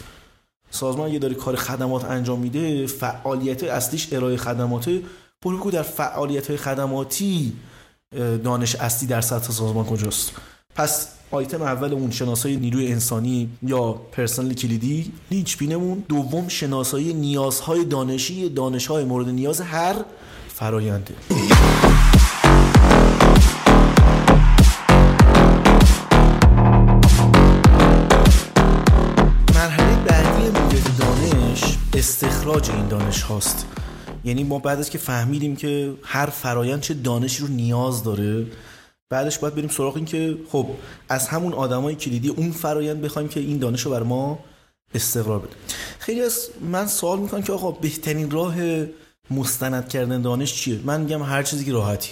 [0.70, 5.02] سازمان یه داره کار خدمات انجام میده فعالیت اصلیش ارائه خدماته.
[5.42, 7.52] برو بگو در فعالیت های خدماتی
[8.44, 10.32] دانش اصلی در سطح سازمان کجاست؟
[10.74, 16.04] پس آیتم اول اون شناسایی نیروی انسانی یا پرسنل کلیدی لیچ بینمون.
[16.08, 19.94] دوم شناسایی نیازهای دانشی دانشهای مورد نیاز هر
[20.48, 21.14] فراینده
[29.54, 33.66] مرحله بعدی مدیر دانش استخراج این دانش هاست.
[34.24, 38.46] یعنی ما بعد از که فهمیدیم که هر فرایند چه دانشی رو نیاز داره
[39.10, 40.66] بعدش باید بریم سراغ این که خب
[41.08, 44.38] از همون آدمای کلیدی اون فرایند بخوایم که این دانش رو بر ما
[44.94, 45.56] استقرار بده.
[45.98, 48.54] خیلی از من سوال می‌کنم که آقا بهترین راه
[49.30, 52.10] مستند کردن دانش چیه؟ من میگم هر چیزی که راحتی.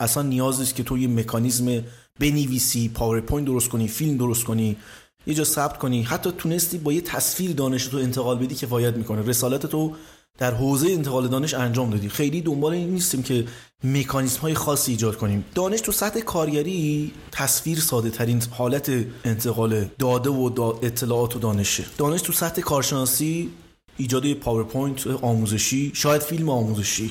[0.00, 1.84] اصلا نیاز نیست که تو یه مکانیزم
[2.20, 4.76] بنویسی پاورپوینت درست کنی فیلم درست کنی
[5.26, 6.02] یه جا ثبت کنی.
[6.02, 9.22] حتی تونستی با یه تصویر دانش تو انتقال بدی کفایت می‌کنه.
[9.22, 9.94] رسالت تو
[10.40, 12.08] در حوزه انتقال دانش انجام دادی.
[12.08, 13.44] خیلی دنبال این نیستیم که
[13.84, 15.44] مکانیزم های خاصی ایجاد کنیم.
[15.54, 18.90] دانش تو سطح کارگری تصویر ساده ترین حالت
[19.24, 21.84] انتقال داده و اطلاعات و دانشه.
[21.98, 23.50] دانش تو سطح کارشناسی
[23.96, 27.10] ایجاد پاورپوینت آموزشی شاید فیلم آموزشی.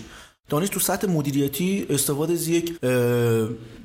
[0.50, 2.80] دانش تو سطح مدیریتی استفاده از یک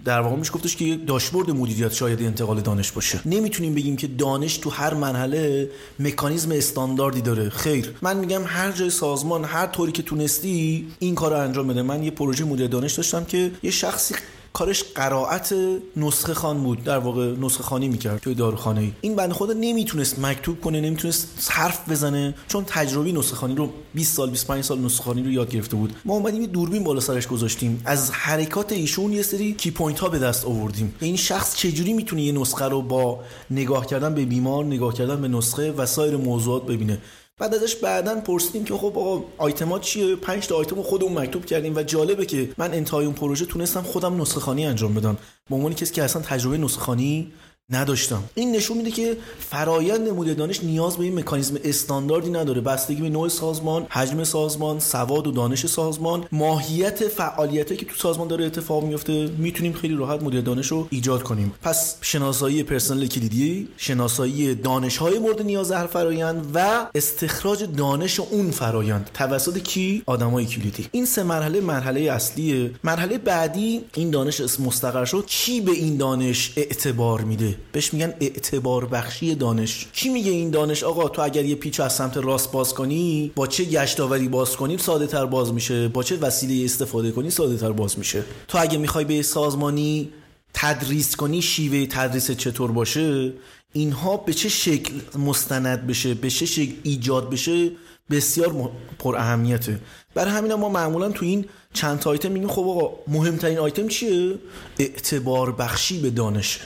[0.05, 3.20] در واقع میشه گفتش که یک داشبورد مدیریت شاید انتقال دانش باشه.
[3.27, 7.48] نمی‌تونیم بگیم که دانش تو هر مرحله مکانیزم استانداردی داره.
[7.48, 7.94] خیر.
[8.03, 11.83] من میگم هر جای سازمان هر طوری که تونستی این کار رو انجام بده.
[11.83, 14.14] من یه پروژه مدیر دانش داشتم که یه شخصی
[14.56, 15.54] کارش قرائت
[15.96, 20.18] نسخه خان بود در واقع نسخه خانی می‌کرد توی داروخانه ای این بنده خدا نمی‌تونست
[20.18, 25.04] مکتوب کنه نمی‌تونست حرف بزنه چون تجربی نسخه خانی رو 20 سال 25 سال نسخه
[25.04, 25.92] خانی رو یاد گرفته بود.
[26.04, 27.82] ما اومدیم یه دوربین بالا سرش گذاشتیم.
[27.84, 30.94] از حرکات ایشون یه سری key point ها به دست آوردیم.
[31.00, 35.28] این شخص چجوری می‌تونه یه نسخه رو با نگاه کردن به بیمار نگاه کردن به
[35.28, 36.98] نسخه و سایر موضوعات ببینه؟
[37.40, 41.76] بعد ازش بعدا پرسیدیم که خب آقا آیتمات چیه؟ 5 تا آیتم خودمون مکتوب کردیم
[41.76, 45.18] و جالبه که من انتهای اون پروژه تونستم خودم نسخه خانی انجام بدم.
[45.50, 47.32] به عنوان کسی که اصلا تجربه نسخه خانی
[47.70, 48.22] نداشتم.
[48.35, 52.61] این نشون میده که فرایند نمود دانش نیاز به این مکانیزم استانداردی نداره.
[52.61, 56.24] بستگی به نوع سازمان حجم سازمان سواد و دانش سازمان.
[56.33, 59.31] ماهیت فعالیتی که تو سازمان داره اتفاق میفته.
[59.38, 61.55] می‌تونیم خیلی راحت مدیر دانش رو ایجاد کنیم.
[61.62, 68.50] پس شناسایی پرسنل کلیدی شناسایی دانش های مورد نیاز هر فرایند و استخراج دانش اون
[68.50, 69.11] فرایند.
[69.14, 70.87] توسط کی؟ آدمای کلیدی.
[70.92, 72.70] این سه مرحله مرحله اصلیه.
[72.85, 75.24] مرحله بعدی این دانش مستقر شد.
[75.27, 79.86] کی به این دانش اعتبار میده؟ بهش میگن اعتبار بخشی دانش.
[79.92, 83.46] کی میگه این دانش؟ آقا تو اگر یه پیچ از سمت راست باز کنی با
[83.46, 85.88] چه گشتاوری باز کنی ساده تر باز میشه.
[85.88, 88.24] با چه وسیله استفاده کنی ساده تر باز میشه.
[88.48, 90.10] تو اگه می‌خوای به سازمانی
[90.54, 93.32] تدریس کنی شیوه تدریس چطور باشه؟
[93.72, 97.70] اینها به چه شکل مستند بشه به چه شکل ایجاد بشه
[98.10, 99.80] بسیار پر اهمیته.
[100.14, 104.34] برای همین ما معمولا تو این چند تا آیتم میگیم خب آقا مهمترین آیتم چیه؟
[104.78, 106.60] اعتبار بخشی به دانشه.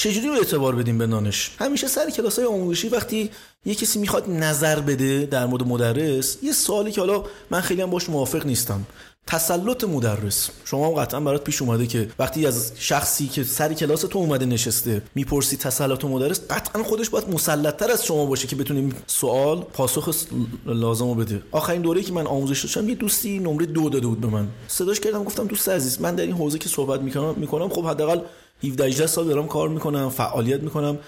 [0.00, 3.30] چجوری رو اعتبار بدیم به دانش همیشه سر کلاس های آموزشی وقتی
[3.64, 7.90] یه کسی می‌خواد نظر بده در مورد مدرس یه سوالی که حالا من خیلی هم
[7.90, 8.86] باش موافق نیستم.
[9.26, 10.50] تسلط مدرس.
[10.64, 15.02] شما قطعا برات پیش اومده که وقتی از شخصی که سر کلاس تو اومده نشسته
[15.14, 20.14] می‌پرسی تسلط مدرس قطعا خودش باید مسلطتر از شما باشه که بتونیم سوال پاسخ
[20.66, 21.42] لازم رو بده.
[21.50, 24.48] آخرین دوره که من آموزش داشتم یه دوستی نمره دو داده بود به من.
[24.68, 28.20] صداش کردم گفتم دوست عزیز من در این حوزه که صحبت می‌کنم می‌کنم خب حداقل
[28.62, 30.98] 17 18 سال دارم کار می‌کنم فعالیت می‌کنم.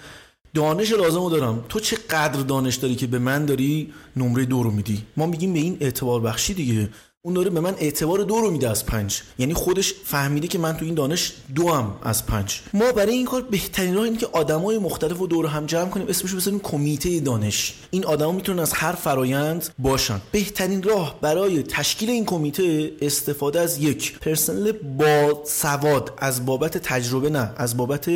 [0.55, 1.65] دانش لازم دارم.
[1.69, 5.53] تو چه قدر دانش داری که به من داری نمره دو رو میدی؟ ما میگیم
[5.53, 6.89] به این اعتبار بخشی دیگه.
[7.25, 9.23] اون داره به من اعتبار دو رو میده از پنج.
[9.39, 12.61] یعنی خودش فهمیده که من تو این دانش دو هم از پنج.
[12.75, 16.07] ما برای این کار بهترین راه اینه که آدمای مختلف رو دور هم جمع کنیم
[16.09, 17.75] اسمش بزنیم کمیته دانش.
[17.91, 20.21] این آدما می‌تونن از هر فرایند باشن.
[20.33, 27.31] بهترین راه برای تشکیل این کمیته استفاده از یک پرسنل با سواد از بابت تجربه
[27.31, 28.11] نه از بابت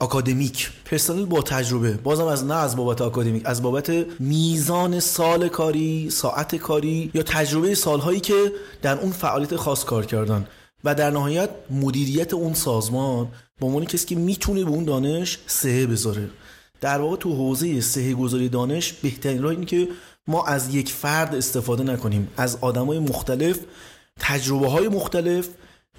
[0.00, 1.92] اکادمیک پرسنل با تجربه.
[1.92, 7.74] بازم از نه از بابت اکادمیک از بابت میزان سال کاری ساعت کاری یا تجربه
[7.74, 8.52] سالهایی که
[8.82, 10.46] در اون فعالیت خاص کار کردن.
[10.84, 13.28] و در نهایت مدیریت اون سازمان
[13.60, 16.30] به عنوان کسی که می‌تونه به اون دانش سهه بذاره.
[16.80, 19.88] در واقع تو حوزه سهه گذاری دانش بهترین راه اینه که
[20.26, 22.28] ما از یک فرد استفاده نکنیم.
[22.36, 23.58] از آدمای مختلف
[24.20, 25.48] تجربه های مختلف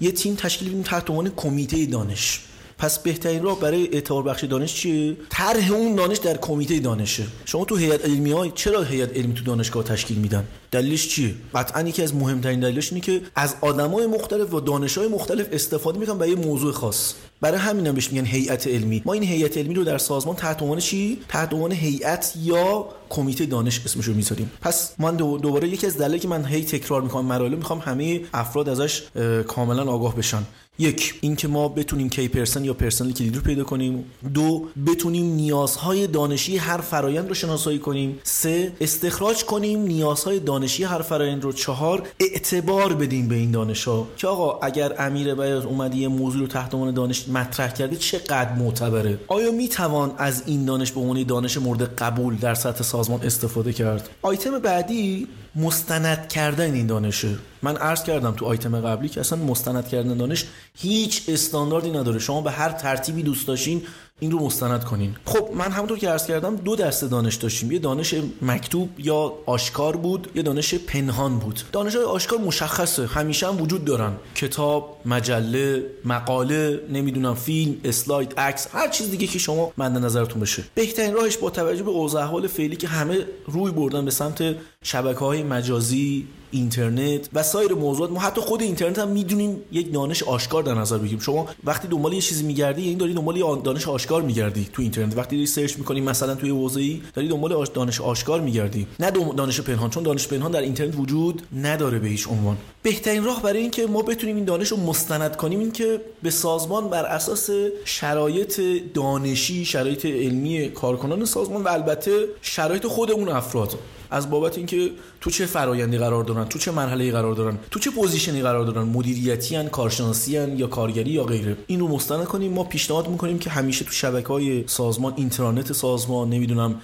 [0.00, 2.40] یه تیم تشکیل بدیم تحت عنوان کمیته دانش.
[2.78, 7.24] پس بهترین راه برای اعتبار بخش دانش چیه طرح اون دانش در کمیته دانشه.
[7.44, 11.82] شما تو هیئت علمی های چرا هیئت علمی تو دانشگاه تشکیل میدن؟ دلیلش چیه؟ قطعا
[11.82, 16.34] یکی از مهمترین دلیلش اینه که از آدمای مختلف و دانشهای مختلف استفاده می‌کنن برای
[16.34, 17.14] موضوع خاص.
[17.40, 19.02] برای همین هم بهش میگن هیئت علمی.
[19.04, 23.46] ما این هیئت علمی رو در سازمان تحت عنوان چی؟ تحت عنوان هیئت یا کمیته
[23.46, 24.50] دانش اسمش رو می‌ذاریم.
[24.60, 28.68] پس من دوباره یکی از دلایلی که من هی تکرار می‌کنم مراحل می‌خوام همه افراد
[28.68, 29.02] ازش
[29.46, 30.42] کاملا آگاه بشن.
[30.78, 34.04] یک اینکه ما بتونیم کی پرسن یا پرسنل کلید رو پیدا کنیم.
[34.34, 38.18] دو بتونیم نیازهای دانشی هر فرایند رو شناسایی کنیم.
[38.22, 41.52] سه استخراج کنیم نیازهای دانشی هر فرایند رو.
[41.52, 46.40] چهار اعتبار بدیم به این دانش ها که آقا اگر امیر بیاز اومدی یه موضوع
[46.40, 51.22] رو تحت عنوان دانش مطرح کرده چقدر معتبره؟ آیا می‌توان از این دانش به عنوان
[51.22, 57.38] دانش مورد قبول در سطح سازمان استفاده کرد؟ آیتم بعدی مستند کردن این دانشه.
[57.62, 62.18] من عرض کردم تو آیتم قبلی که اصلا مستند کردن دانش هیچ استانداردی نداره.
[62.18, 63.82] شما به هر ترتیبی دوست داشتین
[64.20, 65.16] این رو مستند کنین.
[65.24, 67.72] خب من همونطور که عرض کردم دو دسته دانش داشتیم.
[67.72, 71.60] یه دانش مکتوب یا آشکار بود یه دانش پنهان بود.
[71.72, 73.06] دانش های آشکار مشخصه.
[73.06, 74.12] همیشه هم وجود دارن.
[74.34, 80.64] کتاب مجله مقاله نمی‌دونم فیلم اسلاید عکس هر چیز دیگه که شما مد نظرتون بشه.
[80.74, 85.18] بهترین راهش با توجه به اوضاع احوال فعلی که همه روی بردن به سمت شبکه
[85.20, 88.10] های مجازی اینترنت و سایر موضوعات.
[88.10, 91.18] ما حتی خود اینترنت هم می‌دونیم یک دانش آشکار در نظر بگیریم.
[91.18, 95.16] شما وقتی دنبال یه چیزی میگردی یعنی داری دنبال دانش آشکار میگردی تو اینترنت.
[95.16, 98.86] وقتی داری سرچ می‌کنی مثلا توی حوزه‌ای داری دنبال دانش آشکار میگردی.
[99.00, 102.56] نه دانش پنهان چون دانش پنهان در اینترنت وجود نداره به هیچ عنوان.
[102.82, 106.88] بهترین راه برای اینکه ما بتونیم این دانش رو مستند کنیم این که به سازمان
[106.88, 107.50] بر اساس
[107.84, 108.60] شرایط
[108.94, 113.74] دانشی شرایط علمی کارکنان سازمان و البته شرایط خود اون افراد.
[114.10, 114.90] از بابت اینکه
[115.20, 118.64] تو چه فرایندی قرار دارن تو چه مرحله قرار دارن تو چه position ی قرار
[118.64, 121.56] دارن مدیریتی ان کارشناسی ان یا کارگری یا غیره.
[121.66, 122.52] این رو مستند کنیم.
[122.52, 126.80] ما پیشنهاد می‌کنیم که همیشه تو شبکه های سازمان اینترنت سازمان نمی‌دونم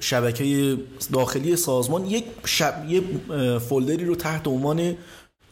[0.00, 0.76] شبکه
[1.12, 2.84] داخلی سازمان یک شب...
[2.88, 3.02] یه
[3.58, 4.96] folder ی رو تحت عنوان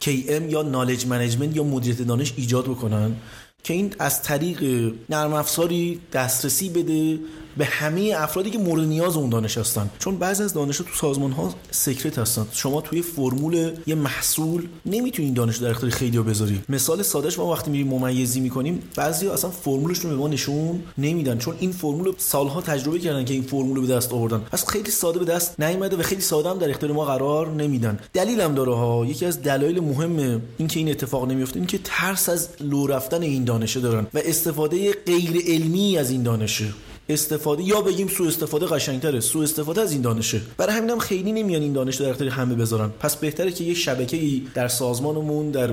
[0.01, 3.15] KM یا knowledge management یا مدیریت دانش ایجاد بکنن
[3.63, 4.63] که این از طریق
[5.09, 7.19] نرم افزاری دسترسی بده
[7.59, 9.89] به همه افرادی که مورد نیاز اون دانش هستن.
[9.99, 12.45] چون بعضی از دانش تو سازمان ها سکرت هستن.
[12.51, 16.61] شما توی فرمول یه محصول نمی‌تونین دانش در اختیار خیلی بذاری.
[16.69, 20.83] مثال سادهش ما وقتی میریم ممیزی می‌کنیم بعضی ها اصلا فرمولش رو به ما نشون
[20.97, 21.37] نمیدن.
[21.37, 24.37] چون این فرمول سالها تجربه کردن که این فرمول رو به دست آوردن.
[24.37, 27.99] پس خیلی ساده به دست نیومده و خیلی ساده هم در اختیار ما قرار نمیدن.
[28.13, 29.05] دلیلم داره ها.
[29.05, 33.79] یکی از دلایل مهم اینکه این اتفاق نمیفته اینکه ترس از لو رفتن این دانشه
[33.79, 36.65] دارن و استفاده غیر علمی از این دانشه.
[37.09, 39.19] استفاده یا بگیم سوء استفاده قشنگتره.
[39.19, 40.41] سوء استفاده از این دانشه.
[40.57, 42.89] برای همینم خیلی نمیان این دانش در اختیار همه بذارن.
[42.99, 45.67] پس بهتره که یه شبکه‌ای در سازمانمون در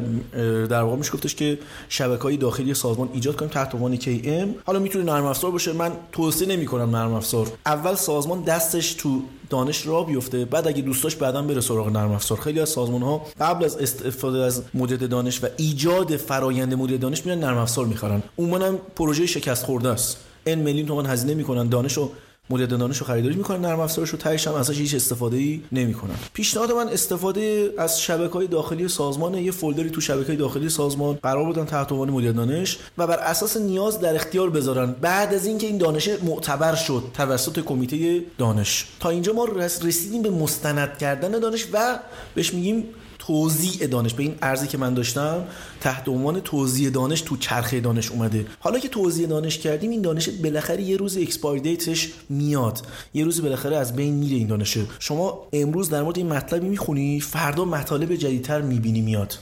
[0.67, 5.05] در واقع میشه گفتش که شبکه‌های داخلی سازمان ایجاد کنیم تحت عنوان KM حالا می‌تونه
[5.05, 5.73] نرم افزار باشه.
[5.73, 7.53] من توصیه نمی‌کنم نرم افزار.
[7.67, 10.45] اول سازمان دستش تو دانش را بیفته.
[10.45, 12.41] بعد اگه دوستاش بعدا بره سراغ نرم افزار.
[12.41, 17.27] خیلی از سازمان ها قبل از استفاده از مدل دانش و ایجاد فرایند مدل دانش
[17.27, 18.23] میرن نرم افزار می‌خرن.
[18.37, 20.17] اون پروژه شکست خورده است.
[20.47, 22.11] ان میلیون تومان هزینه می‌کنن دانش و
[22.51, 26.15] مدل دانش رو خریداری می‌کنن نرم افزارش رو تهش هم ازش هیچ استفاده ای نمی‌کنن.
[26.33, 31.19] پیشنهاد من استفاده از شبکه های داخلی سازمان یه فولدری تو شبکه های داخلی سازمان
[31.23, 34.93] قرار بدن تحت عنوان مدل دانش و بر اساس نیاز در اختیار بذارن.
[35.01, 38.87] بعد از اینکه این دانش معتبر شد توسط کمیته دانش.
[39.01, 39.45] تا اینجا ما
[39.83, 41.99] رسیدیم به مستند کردن دانش و
[42.35, 42.85] بهش میگیم
[43.27, 44.15] توزیع دانش.
[44.15, 45.45] به این ارزی که من داشتم
[45.81, 48.47] تحت عنوان توزیع دانش تو چرخه دانش اومده.
[48.61, 52.87] حالا که توزیع دانش کردیم این دانش بالاخره یه روز expire date ش میاد.
[53.15, 57.21] یه روز بالاخره از بین میره این دانشه شما امروز در مورد این مطلبی می‌خونی
[57.21, 59.39] فردا مطالب جدیدتر می‌بینی میاد.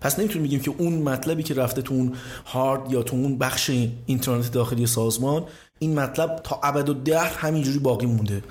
[0.00, 2.12] پس نمی‌تونیم بگیم که اون مطلبی که رفته تو اون
[2.46, 3.70] هارد یا تو اون بخش
[4.06, 5.44] اینترنت داخلی سازمان
[5.82, 8.42] این مطلب تا ابد و دهر همینجوری باقی مونده.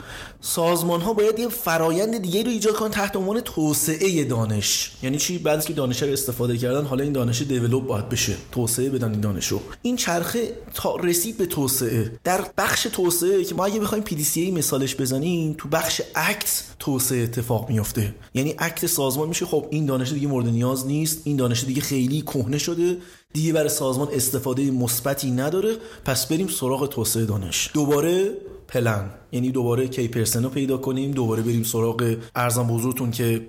[0.41, 4.91] سازمان ها باید یه فرایند دیگه رو ایجاد کنن تحت عنوان توسعه دانش.
[5.03, 8.35] یعنی چی؟ بعد که دانش رو استفاده کردن حالا این دانش develop باید بشه.
[8.51, 12.11] توسعه بدن این دانش رو این چرخه تا رسید به توسعه.
[12.23, 17.69] در بخش توسعه که ما اگه بخوایم PDCA مثالش بزنیم تو بخش act توسعه اتفاق
[17.69, 21.81] میفته یعنی اکت سازمان میشه خب این دانش دیگه مورد نیاز نیست این دانش دیگه
[21.81, 22.97] خیلی کهنه شده.
[23.33, 25.75] دیگه برای سازمان استفاده مثبتی نداره.
[26.05, 27.69] پس بریم سراغ توسعه دانش.
[27.73, 28.31] دوباره
[28.67, 29.09] پلن.
[29.31, 31.11] یعنی دوباره کی پرسن رو پیدا کنیم.
[31.11, 33.47] دوباره بریم سراغ ارزان بزرگتون که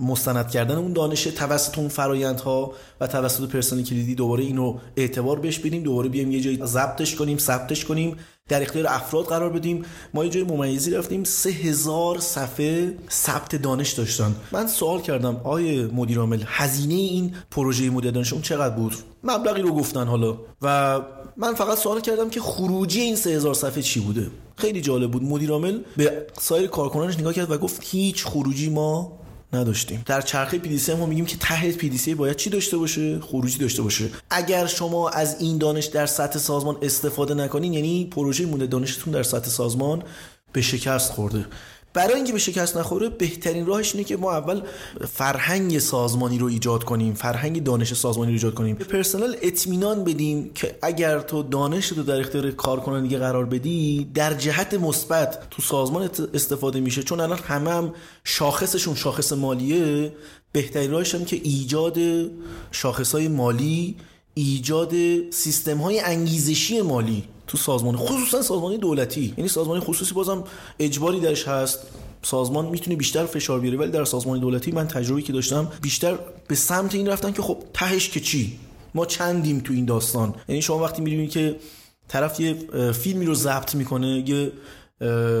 [0.00, 5.58] مستند کردن اون دانش توسط اون فرایندها و توسط پرسنل کلیدی دوباره اینو اعتبار بهش
[5.58, 5.82] بدیم.
[5.82, 8.16] دوباره بیایم یه جایی ضبطش کنیم ثبتش کنیم.
[8.50, 9.84] در اختیار افراد قرار بدیم.
[10.14, 14.34] ما یه جای ممیزی رفتیم سه هزار صفحه ثبت دانش داشتن.
[14.52, 18.94] من سوال کردم آیه مدیر عامل هزینه این پروژه مدیر دانش اون چقدر بود؟
[19.24, 20.36] مبلغی رو گفتن حالا.
[20.62, 21.00] و
[21.36, 25.22] من فقط سوال کردم که خروجی این سه هزار صفحه چی بوده؟ خیلی جالب بود.
[25.22, 29.19] مدیر عامل به سایر کارکنانش نگاه کرد و گفت هیچ خروجی ما
[29.52, 30.02] نداشتیم.
[30.06, 33.58] در چرخه پی دی ما میگیم که ته پی دی باید چی داشته باشه؟ خروجی
[33.58, 34.08] داشته باشه.
[34.30, 39.22] اگر شما از این دانش در سطح سازمان استفاده نکنین یعنی پروژه مونده دانشتون در
[39.22, 40.02] سطح سازمان
[40.52, 41.46] به شکست خورده.
[41.92, 44.62] برای اینکه به شکست نخوره بهترین راهش اینه که ما اول
[45.12, 48.76] فرهنگ سازمانی رو ایجاد کنیم فرهنگ دانش سازمانی رو ایجاد کنیم.
[48.76, 54.10] به پرسنل اطمینان بدیم که اگر تو دانش رو در اختیار کارکنان دیگه قرار بدی
[54.14, 57.02] در جهت مثبت تو سازمان استفاده میشه.
[57.02, 60.12] چون الان همه هم شاخصشون شاخص مالیه.
[60.52, 61.98] بهترین راهش هم که ایجاد
[62.70, 63.96] شاخص های مالی
[64.34, 64.94] ایجاد
[65.30, 67.24] سیستم های انگیزشی مالی.
[67.50, 69.34] تو سازمان خصوصا سازمانی دولتی.
[69.36, 70.44] یعنی سازمان خصوصی بازم
[70.78, 71.78] اجباری درش هست.
[72.22, 76.54] سازمان می‌تونه بیشتر فشار بیاره ولی در سازمان دولتی من تجربه که داشتم بیشتر به
[76.54, 78.58] سمت این رفتن که خب تهش که چی؟
[78.94, 81.56] ما چندیم تو این داستان؟ یعنی شما وقتی می‌بینید که
[82.08, 82.54] طرف یه
[82.92, 84.52] فیلمی رو ضبط می‌کنه یه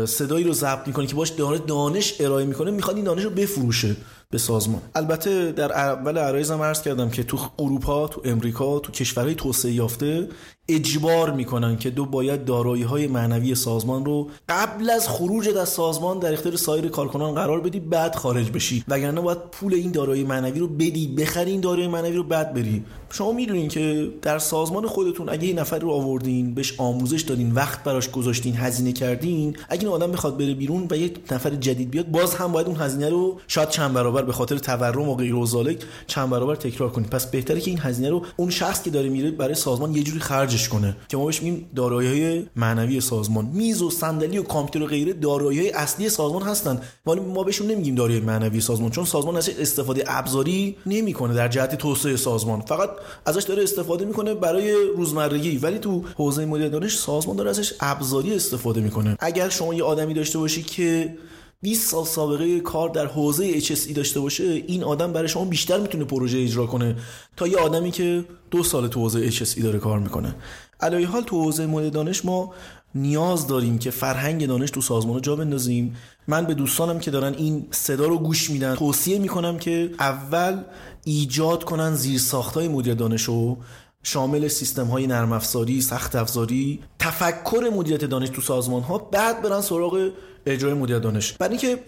[0.06, 1.32] صدایی رو ضبط می‌کنه که باش
[1.66, 3.96] دانش ارائه می‌کنه می‌خواد این دانش رو بفروشه.
[4.32, 4.82] به سازمان.
[4.94, 10.28] البته در اول عرایزم عرض کردم که تو اروپا تو امریکا تو کشورهای توسعه یافته
[10.68, 16.18] اجبار می‌کنن که دو باید دارایی های معنوی سازمان رو قبل از خروج از سازمان
[16.18, 18.84] در اختیار سایر کارکنان قرار بدی بعد خارج بشی.
[18.88, 22.84] وگرنه باید پول این دارایی معنوی رو بدی بخری این دارایی معنوی رو بعد بری.
[23.10, 27.84] شما می‌دونین که در سازمان خودتون اگه این نفر رو آوردین بهش آموزش دادین وقت
[27.84, 32.06] براش گذاشتین هزینه کردین اگه این آدم بخواد بره بیرون و یک نفر جدید بیاد
[32.06, 35.74] باز هم باید اون هزینه رو شاید چند برابر به خاطر تورم و غیر و
[36.06, 39.30] چند برابر تکرار کنید پس بهتره که این هزینه رو اون شخص که داره میره
[39.30, 43.50] برای سازمان یه جوری خرجش کنه که ما بهش میگیم دارایی معنوی سازمان.
[43.52, 47.94] میز و صندلی و کامپیوتر و غیره دارایی اصلی سازمان هستن ولی ما بهشون نمیگیم
[47.94, 52.60] دارایی معنوی سازمان چون سازمان ازش استفاده ابزاری نمی‌کنه در جهت توسعه سازمان.
[52.60, 52.90] فقط
[53.26, 55.58] ازش داره استفاده می‌کنه برای روزمرگی.
[55.58, 59.16] ولی تو حوزه مدیریت دانش سازمان داره ازش ابزاری استفاده می‌کنه.
[59.20, 61.14] اگر شما یه آدمی داشته باشی که
[61.62, 66.04] 20 سال سابقه کار در حوزه HSE داشته باشه این آدم برای شما بیشتر می‌تونه
[66.04, 66.96] پروژه اجرا کنه
[67.36, 70.34] تا یه آدمی که دو سال تو حوزه HSE داره کار می‌کنه.
[70.80, 72.52] علاوه حال تو حوزه مدیر دانش ما
[72.94, 75.96] نیاز داریم که فرهنگ دانش تو سازمان جا بندازیم.
[76.28, 80.62] من به دوستانم که دارن این صدا رو گوش میدن توصیه می‌کنم که اول
[81.04, 82.20] ایجاد کنن زیر
[82.54, 83.58] های مدیر دانش رو.
[84.02, 89.60] شامل سیستم های نرم افزاری، سخت افزاری، تفکر مدیریت دانش تو سازمان ها بعد برن
[89.60, 90.10] سراغ
[90.46, 91.32] اجرای مدیریت دانش.
[91.32, 91.78] برای اینکه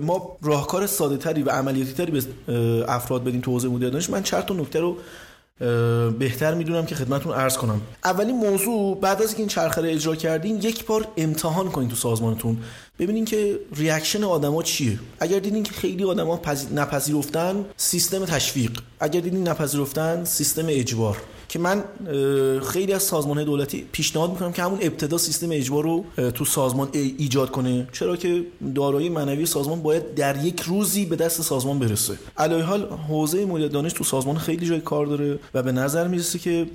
[0.00, 2.22] ما راهکار ساده تری و عملیاتی تری به
[2.88, 4.96] افراد بدیم تو حوزه مدیریت دانش من چند تا نکته رو
[6.18, 7.80] بهتر می‌دونم که خدمتون عرض کنم.
[8.04, 12.58] اولین موضوع بعد از این چرخه رو اجرا کردین یک بار امتحان کنین تو سازمانتون.
[12.98, 14.98] ببینین که reaction آدما چیه.
[15.20, 16.40] اگر دیدین که خیلی آدما
[16.74, 18.80] نپذیرفتن سیستم تشویق.
[19.00, 21.16] اگر دیدین نپذیرفتن سیستم اجبار.
[21.48, 21.84] که من
[22.60, 27.50] خیلی از سازمان دولتی پیشنهاد می‌کنم که همون ابتدا سیستم اجبار رو تو سازمان ایجاد
[27.50, 27.88] کنه.
[27.92, 28.44] چرا که
[28.74, 32.18] دارایی معنوی سازمان باید در یک روزی به دست سازمان برسه.
[32.36, 36.38] علاوه حال حوزه مدیریت دانش تو سازمان خیلی جای کار داره و به نظر می‌رسه
[36.38, 36.66] که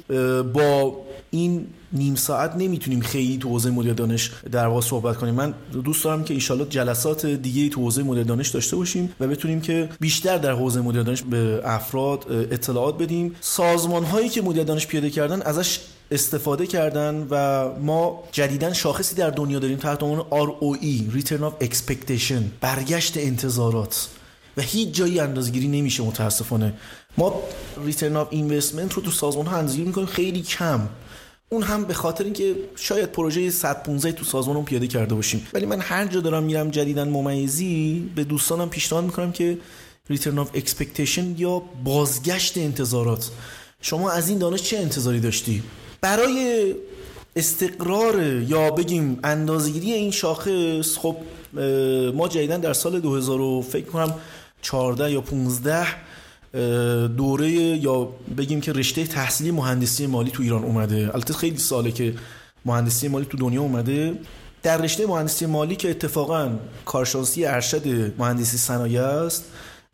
[0.54, 0.98] با
[1.32, 5.34] این نیم ساعت نمی‌تونیم خیلی تو حوزه مدیر دانش در واقع صحبت کنیم.
[5.34, 9.62] من دوست دارم که ایشالله جلسات دیگه تو حوزه مدیر دانش داشته باشیم و بتونیم
[9.62, 13.36] که بیشتر در حوزه مدیر دانش به افراد اطلاعات بدیم.
[13.42, 15.80] سازمان هایی که مدیر دانش پیاده کردن ازش
[16.12, 22.42] استفاده کردن و ما جدیدا شاخصی در دنیا داریم تحت عنوان ROE Return of Expectation
[22.62, 24.08] برگشت انتظارات.
[24.58, 26.74] و هیچ جایی اندازگیری نمیشه متاسفانه.
[27.18, 27.42] ما
[27.86, 30.80] return of investment رو تو سازمان ها اندازگیری می‌کنیم خیلی کم.
[31.54, 35.48] اون هم به خاطر اینکه شاید پروژه 115 تو سازمان رو پیاده کرده باشیم.
[35.54, 39.58] ولی من هر جا دارم میرم جدیدن ممیزی به دوستانم پیشنهاد می‌کنم که
[40.10, 43.30] return of expectation یا بازگشت انتظارات.
[43.82, 45.64] شما از این دانش چه انتظاری داشتی؟
[46.02, 46.76] برای
[47.36, 51.16] استقرار یا بگیم اندازگیری این شاخص خب
[52.14, 54.16] ما جدیدن در سال 2000 فکر کنم
[54.62, 55.88] 14 یا 15
[57.18, 61.12] دوره یا بگیم که رشته تحصیلی مهندسی مالی تو ایران اومده.
[61.14, 62.16] البته خیلی ساله که
[62.66, 64.20] مهندسی مالی تو دنیا اومده.
[64.64, 66.52] در رشته مهندسی مالی که اتفاقا
[66.86, 69.46] کارشناسی ارشد مهندسی صنایع است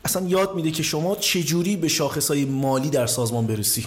[0.05, 3.86] اصلا یاد میده که شما چجوری به شاخصهای مالی در سازمان برسی.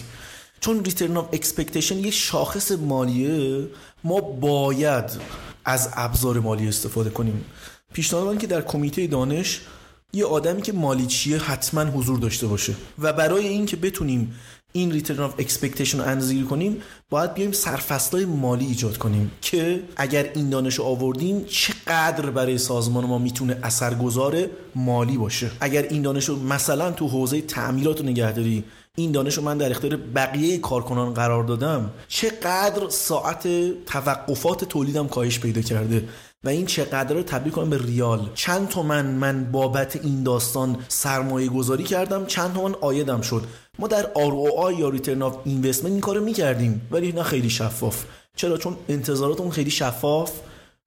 [0.59, 3.67] چون return of expectation یه شاخص مالیه
[4.03, 5.05] ما باید
[5.65, 7.45] از ابزار مالی استفاده کنیم.
[7.93, 9.61] پیشنهاد من که در کمیته دانش
[10.15, 12.75] یه آدمی که مالی چیه حتما حضور داشته باشه.
[12.99, 14.35] و برای اینکه بتونیم
[14.71, 20.31] این return of expectation رو اندازه‌گیری کنیم باید بیایم سرفصلای مالی ایجاد کنیم که اگر
[20.35, 24.37] این دانش رو آوردیم چقدر برای سازمان ما می‌تونه اثرگذار
[24.75, 25.51] مالی باشه.
[25.59, 28.63] اگر این دانش رو مثلا تو حوزه تعمیرات و نگهداری
[28.97, 33.47] این دانش رو من در اختیار بقیه کارکنان قرار دادم چقدر ساعت
[33.85, 36.07] توقفات تولیدم کاهش پیدا کرده.
[36.43, 38.29] و این چقدر رو تبدیل کنم به ریال.
[38.33, 43.43] چند تومن من بابت این داستان سرمایه گذاری کردم چند تومن عایدم شد.
[43.79, 48.03] ما در ROI یا return of investment این کارو می‌کردیم ولی نه خیلی شفاف.
[48.35, 50.31] چرا؟ چون انتظاراتمون خیلی شفاف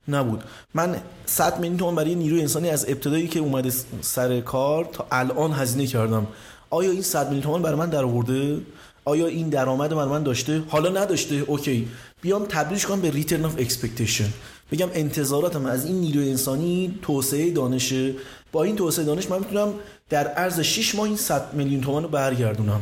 [0.08, 0.44] نبود.
[0.74, 0.96] من
[1.26, 5.86] 100 میلیون تومان برای نیروی انسانی از ابتدایی که اومده سر کار تا الان هزینه
[5.86, 6.26] کردم.
[6.70, 8.60] آیا این 100 میلیون تومان برای من در آورده
[9.04, 11.34] آیا این درآمد برای من داشته؟ حالا نداشته.
[11.34, 11.88] okay.
[12.22, 14.28] بیام تبدیلش کنم به return of expectation.
[14.72, 18.14] بگم انتظاراتم از این نیروی انسانی توسعه دانشه
[18.52, 19.74] با این توسعه دانش من می‌تونم
[20.08, 22.80] در عرض 6 ماه این 100 میلیون تومان رو برگردونم.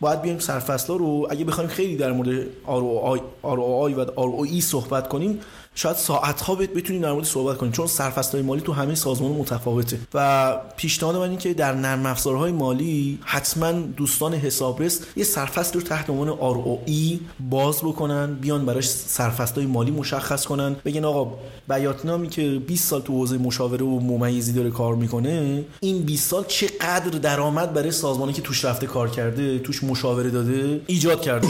[0.00, 5.40] باید بیایم سرفصلا رو اگه بخوایم خیلی در مورد ROI, ROI و ROE صحبت کنیم
[5.74, 9.98] شاید ساعت ها بتونیم در مورد صحبت کنیم چون سرفصل مالی تو همه سازمان متفاوته.
[10.14, 15.80] و پیشنهاد من این که در نرم افزارهای مالی حتما دوستان حسابرس یه سرفصل رو
[15.80, 17.18] تحت عنوان ROE
[17.50, 20.76] باز بکنن بیان براش سرفصل مالی مشخص کنن.
[20.84, 21.32] بگن آقا
[21.68, 26.44] بیاتنامی که 20 سال تو حوزه مشاوره و ممیزی داره کار می‌کنه این 20 سال
[26.48, 31.48] چقدر درآمد برای سازمانی که توش رفته کار کرده توش مشاوره داده ایجاد کرده؟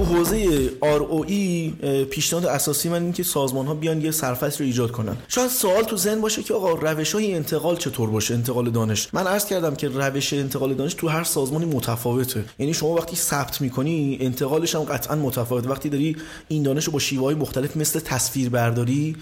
[0.00, 1.70] تو حوزه ROE
[2.10, 5.16] پیشنهاد اساسی من این که سازمان ها بیان یه سرفصل رو ایجاد کنن.
[5.28, 9.08] شاید سوال تو ذهن باشه که آقا روش های انتقال چطور باشه؟ انتقال دانش.
[9.12, 12.44] من عرض کردم که روش انتقال دانش تو هر سازمانی متفاوته.
[12.58, 16.16] یعنی شما وقتی ثبت می‌کنی انتقالش هم قطعا متفاوت وقتی داری
[16.48, 19.16] این دانش رو با شیوه های مختلف مثل تصویربرداری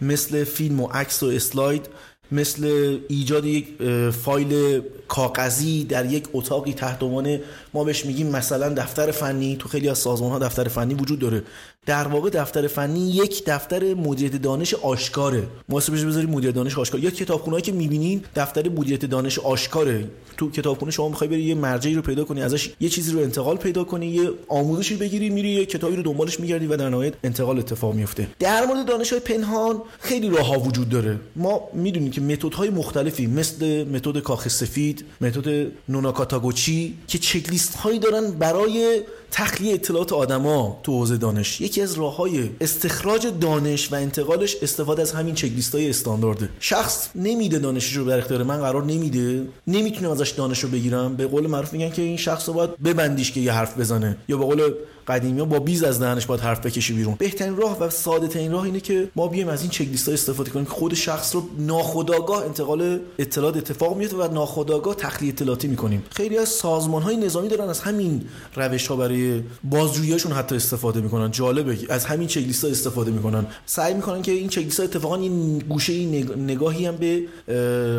[0.00, 1.88] مثل فیلم و عکس و اسلاید
[2.32, 3.66] مثل ایجاد یک
[4.10, 7.38] فایل کاغذی در یک اتاقی تحت عنوان
[7.74, 9.56] ما بهش میگیم مثلا دفتر فنی.
[9.56, 11.42] تو خیلی از سازمان ها دفتر فنی وجود داره.
[11.86, 15.42] در واقع دفتر فنی یک دفتر مدیریت دانش آشکاره.
[15.68, 17.00] ما بهش بذاریم مدیریت دانش آشکار.
[17.00, 20.04] یا کتابخونه‌ای که می‌بینین دفتر مدیریت دانش آشکاره.
[20.36, 23.56] تو کتابخونه شما می‌خوای بری یه مرجعی رو پیدا کنی ازش یه چیزی رو انتقال
[23.56, 27.58] پیدا کنی یه آموزشی بگیری میری یه کتابی رو دنبالش میگردی و در نهایت انتقال
[27.58, 31.20] اتفاق میفته در مورد دانش های پنهان خیلی راه ها وجود داره.
[31.36, 37.98] ما می‌دونیم که متدهای مختلفی مثل متد کاخ سفید متد نوناکاتاگوچی که چک لیست هایی
[37.98, 39.00] دارن برای
[39.36, 41.60] تخلیه اطلاعات آدما تو حوزه دانش.
[41.60, 46.48] یکی از راه های استخراج دانش و انتقالش استفاده از همین چک لیست های استاندارده.
[46.60, 49.46] شخص نمیده دانشش رو در اختیار من قرار نمیده.
[49.66, 51.16] نمی‌تونم ازش دانش رو بگیرم.
[51.16, 54.16] به قول معروف میگن که این شخص رو باید ببندیش که یه حرف بزنه.
[54.28, 54.74] یا به قول
[55.08, 57.14] قدیمی ها با بیز از دهنش باید حرف بکشی بیرون.
[57.18, 60.50] بهترین راه و ساده ترین راه اینه که ما بیایم از این چک لیست استفاده
[60.50, 66.02] کنیم که خود شخص رو ناخودآگاه انتقال اطلاعات اتفاق میفته و ناخودآگاه تخلیه اطلاعاتی می‌کنیم.
[66.10, 68.24] خیلی از سازمان های نظامی دارن از همین
[68.56, 69.23] روش ها برای
[69.64, 71.78] بازجوییشون حتی استفاده می‌کنن جالبه.
[71.88, 73.46] از همین چک لیست ها استفاده می‌کنن.
[73.66, 75.92] سعی می‌کنن که این چک لیست ها اتفاقا این گوشه
[76.36, 77.22] نگاهی هم به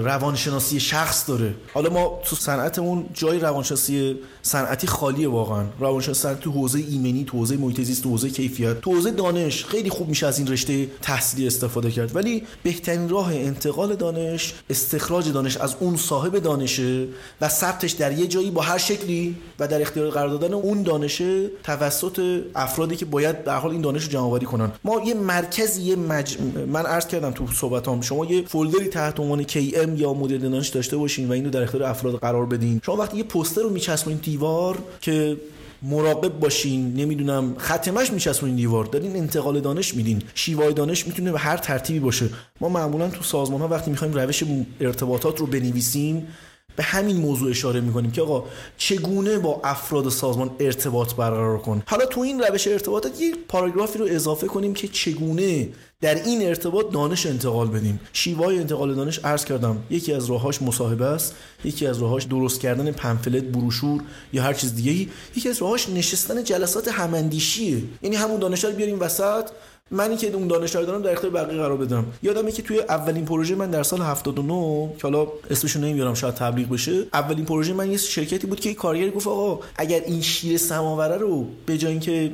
[0.04, 1.54] روانشناسی شخص داره.
[1.74, 5.64] حالا ما تو صنعتمون جای روانشناسی صنعتی خالیه واقعا.
[5.80, 9.90] روانشناسی تو حوزه ایمنی تو حوزه محیط زیست تو حوزه کیفیت تو حوزه دانش خیلی
[9.90, 12.16] خوب میشه از این رشته تحصیلی استفاده کرد.
[12.16, 17.08] ولی بهترین راه انتقال دانش استخراج دانش از اون صاحب دانشه
[17.42, 21.48] و ثبتش در یه جایی با هر شکلی و در اختیار قرار دادن اون دانشه
[21.64, 24.72] توسط افرادی که باید در حال این دانش رو جمع آوری کنن.
[24.84, 26.38] ما یه مرکزی یه مج...
[26.68, 30.98] من عرض کردم تو صحبتام شما یه فولدری تحت عنوان KM یا مدیر دانش داشته
[30.98, 32.82] باشین و اینو در اختیار افراد قرار بدین.
[32.86, 35.38] شما وقتی یه پوستر رو میچسبونین دیوار که
[35.82, 41.58] مراقب باشین نمی‌دونم ختمش میچسبونین دیوار دارین انتقال دانش میدین شیوای دانش می‌تونه به هر
[41.58, 42.30] ترتیبی باشه.
[42.62, 44.44] ما معمولا تو سازمان ها وقتی می‌خوایم روش
[44.82, 46.28] ارتباطات رو بنویسیم
[46.76, 48.44] به همین موضوع اشاره می‌کنیم که آقا
[48.78, 54.06] چگونه با افراد سازمان ارتباط برقرار کن؟ حالا تو این روش ارتباطات یک پاراگرافی رو
[54.10, 55.70] اضافه کنیم که چگونه
[56.02, 58.00] در این ارتباط دانش انتقال بدیم.
[58.14, 62.92] شیوای انتقال دانش عرض کردم یکی از راهاش مصاحبه است یکی از راهاش درست کردن
[62.92, 64.02] پمفلت بروشور
[64.34, 67.84] یا هر چیز دیگه یکی از راهاش نشستن جلسات هماندیشیه.
[68.02, 69.46] یعنی همون دانش رو بیاریم وسط
[69.92, 72.06] منی که اون دانش دارم در اختیار بقیه قرار بدم.
[72.24, 76.70] یادمه که توی اولین پروژه من در سال 79 که حالا اسمشو نمیارم شاید تبلیغ
[76.70, 81.18] بشه اولین پروژه من یه شرکتی بود که کارگر گفت آقا اگر این شیر سماوره
[81.18, 82.32] رو به جای اینکه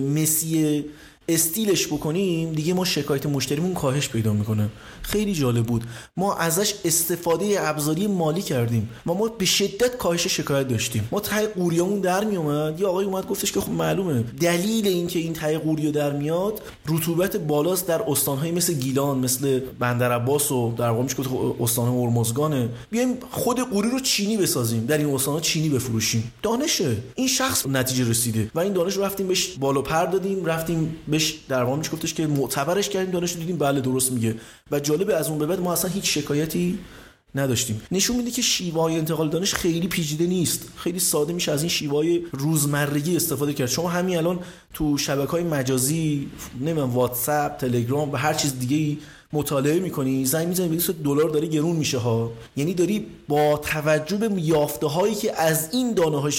[0.00, 0.84] مسی
[1.28, 4.68] استیلش بکنیم دیگه ما شکایت مشتریمون کاهش پیدا می‌کنه.
[5.02, 5.84] خیلی جالب بود.
[6.16, 11.08] ما ازش استفاده ابزاری مالی کردیم و ما به شدت کاهش شکایت داشتیم.
[11.10, 14.24] ما تای قوریامون در میومد یا آقای اومد گفتش که خب معلومه.
[14.40, 20.12] دلیل اینکه این تای قوریو در میاد رطوبت بالاست در استانهای مثل گیلان مثل بندر
[20.12, 21.16] عباس و در واقع میشه
[21.60, 22.68] استان هرمزگانه.
[22.90, 24.86] بیایم خود قوری رو چینی بسازیم.
[24.86, 26.32] در این استانها چینی بفروشیم.
[26.42, 26.96] دانشه.
[27.14, 31.38] این شخص نتیجه رسیده و این دانش رو رفتیم بهش بالا پر دادیم رفتیم بهش
[31.48, 34.34] در واقع میشه گفتش که معتبرش کردیم دانش دیدیم بله درست میگه.
[34.70, 36.78] و جالب از اون به بعد ما اصلا هیچ شکایتی
[37.34, 37.82] نداشتیم.
[37.92, 40.68] نشون میده که شیوه انتقال دانش خیلی پیچیده نیست.
[40.76, 43.68] خیلی ساده میشه از این شیوه روزمرگی استفاده کرد.
[43.68, 44.38] شما همین الان
[44.74, 46.28] تو شبکه های مجازی
[46.60, 48.98] نمی‌دونم واتساپ تلگرام و هر چیز دیگه ای
[49.32, 52.32] مطالعه می‌کنی زنگ می‌زنی به دلار داره گرون میشه ها.
[52.56, 55.94] یعنی داری با توجه به یافته هایی که از این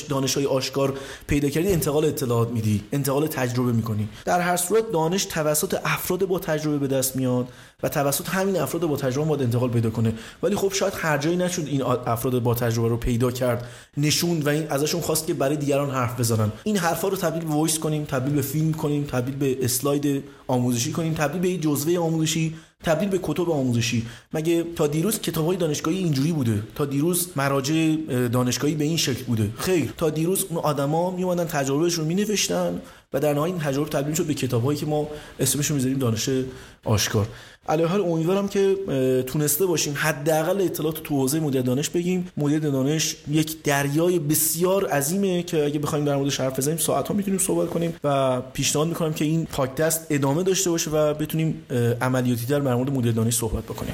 [0.10, 4.10] دانش های آشکار پیدا کردی انتقال اطلاعات میدی انتقال تجربه می‌کنی.
[4.26, 7.48] در هر صورت دانش توسط افراد با تجربه به دست میاد
[7.84, 10.14] و توسط همین افراد با تجربه باید انتقال پیدا کنه.
[10.44, 13.66] ولی خب شاید هر جایی نشد این افراد با تجربه رو پیدا کرد
[13.98, 16.52] نشون و این ازشون خواست که برای دیگران حرف بزنن.
[16.64, 20.92] این حرفا رو تبدیل به voice کنیم تبدیل به فیلم کنیم تبدیل به اسلاید آموزشی
[20.92, 24.06] کنیم تبدیل به جزوه آموزشی تبدیل به کتب آموزشی.
[24.34, 27.96] مگه تا دیروز کتابهای دانشگاهی اینجوری بوده؟ تا دیروز مراجع
[28.28, 29.50] دانشگاهی به این شکل بوده.
[29.58, 29.94] خیر.
[29.98, 32.82] تا دیروز اون آدما میومدن تجربهشون مینوشتن
[33.14, 35.08] و در نهایت این تجربه تبدیل شد به کتابهایی که ما
[35.40, 36.30] اسمش رو می‌ذاریم دانش
[36.84, 37.28] آشکار.
[37.70, 38.76] علی ای حال امیدوارم که
[39.28, 42.28] تونسته باشیم حداقل اطلاعات تو حوزه مدیر دانش بگیم.
[42.38, 47.14] مدیر دانش یک دریای بسیار عظیمه که اگه بخوایم در موردش حرف بزنیم ساعت ها
[47.14, 51.62] می‌تونیم صحبت کنیم و پیشنهاد می‌کنم که این پادکست ادامه داشته باشه و بتونیم
[52.02, 53.94] عملیاتی در مورد مدیر دانش صحبت بکنیم.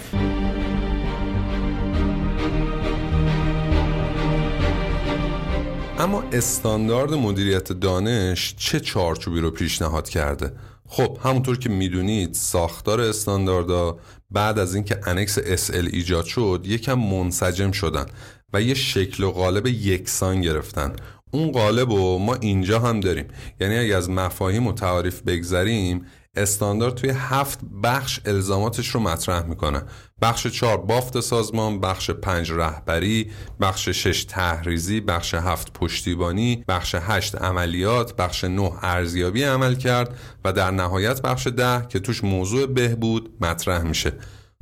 [6.05, 10.51] اما استاندارد مدیریت دانش چه چارچوبی رو پیشنهاد کرده؟
[10.87, 13.99] خب همونطور که می‌دونید ساختار استانداردها
[14.31, 18.05] بعد از اینکه انکس SL ایجاد شد یکم منسجم شدن
[18.53, 20.95] و یه شکل و قالب یکسان گرفتن.
[21.31, 23.25] اون قالب رو ما اینجا هم داریم.
[23.59, 26.05] یعنی اگه از مفاهیم و تعاریف بگذریم
[26.35, 29.81] استاندارد توی هفت بخش الزاماتش رو مطرح می‌کنه.
[30.21, 33.31] بخش چهار بافت سازمان بخش پنج رهبری
[33.61, 40.53] بخش شش تحریزی بخش هفت پشتیبانی بخش هشت عملیات بخش نه ارزیابی عمل کرد و
[40.53, 44.13] در نهایت بخش ده که توش موضوع بهبود مطرح میشه.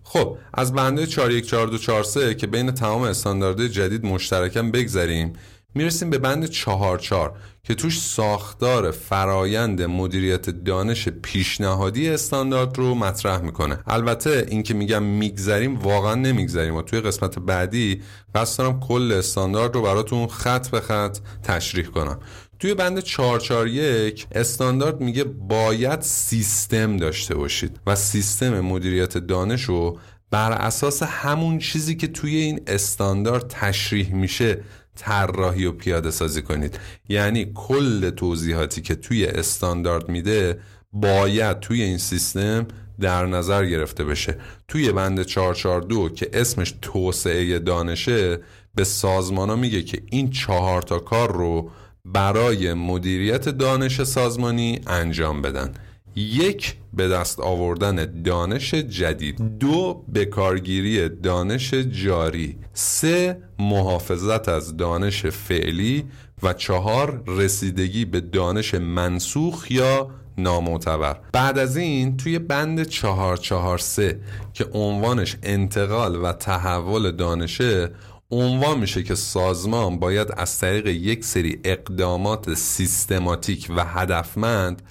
[0.03, 5.34] خب از بنده 414243 که بین تمام استانداردهای جدید مشترکم بگذریم
[5.76, 7.34] می‌رسیم به بند چهار چار
[7.68, 13.80] که توش ساختار فرایند مدیریت دانش پیشنهادی استاندارد رو مطرح می‌کنه.
[13.88, 16.76] البته این که میگم میگذریم واقعا نمیگذریم.
[16.76, 18.01] و توی قسمت بعدی
[18.36, 22.20] قصد دارم کل استاندارد رو براتون خط به خط تشریح کنم.
[22.59, 29.99] توی بند 441 استاندارد میگه باید سیستم داشته باشید و سیستم مدیریت دانش رو
[30.32, 34.64] بر اساس همون چیزی که توی این استاندارد تشریح میشه
[34.95, 36.79] طراحی و پیاده سازی کنید.
[37.09, 40.59] یعنی کل توضیحاتی که توی استاندارد میده
[40.93, 42.67] باید توی این سیستم
[42.99, 44.37] در نظر گرفته بشه.
[44.67, 48.39] توی بند 442 که اسمش توسعه دانشه
[48.75, 51.71] به سازمان ها میگه که این چهار تا کار رو
[52.05, 55.73] برای مدیریت دانش سازمانی انجام بدن.
[56.16, 66.05] یک به دست آوردن دانش جدید دو بکارگیری دانش جاری سه محافظت از دانش فعلی
[66.43, 71.20] و چهار رسیدگی به دانش منسوخ یا نامعتبر.
[71.34, 74.20] بعد از این توی بند چهار چهار سه
[74.53, 77.91] که عنوانش انتقال و تحول دانشه
[78.32, 84.82] عنوان میشه که سازمان باید از طریق یک سری اقدامات سیستماتیک و هدفمند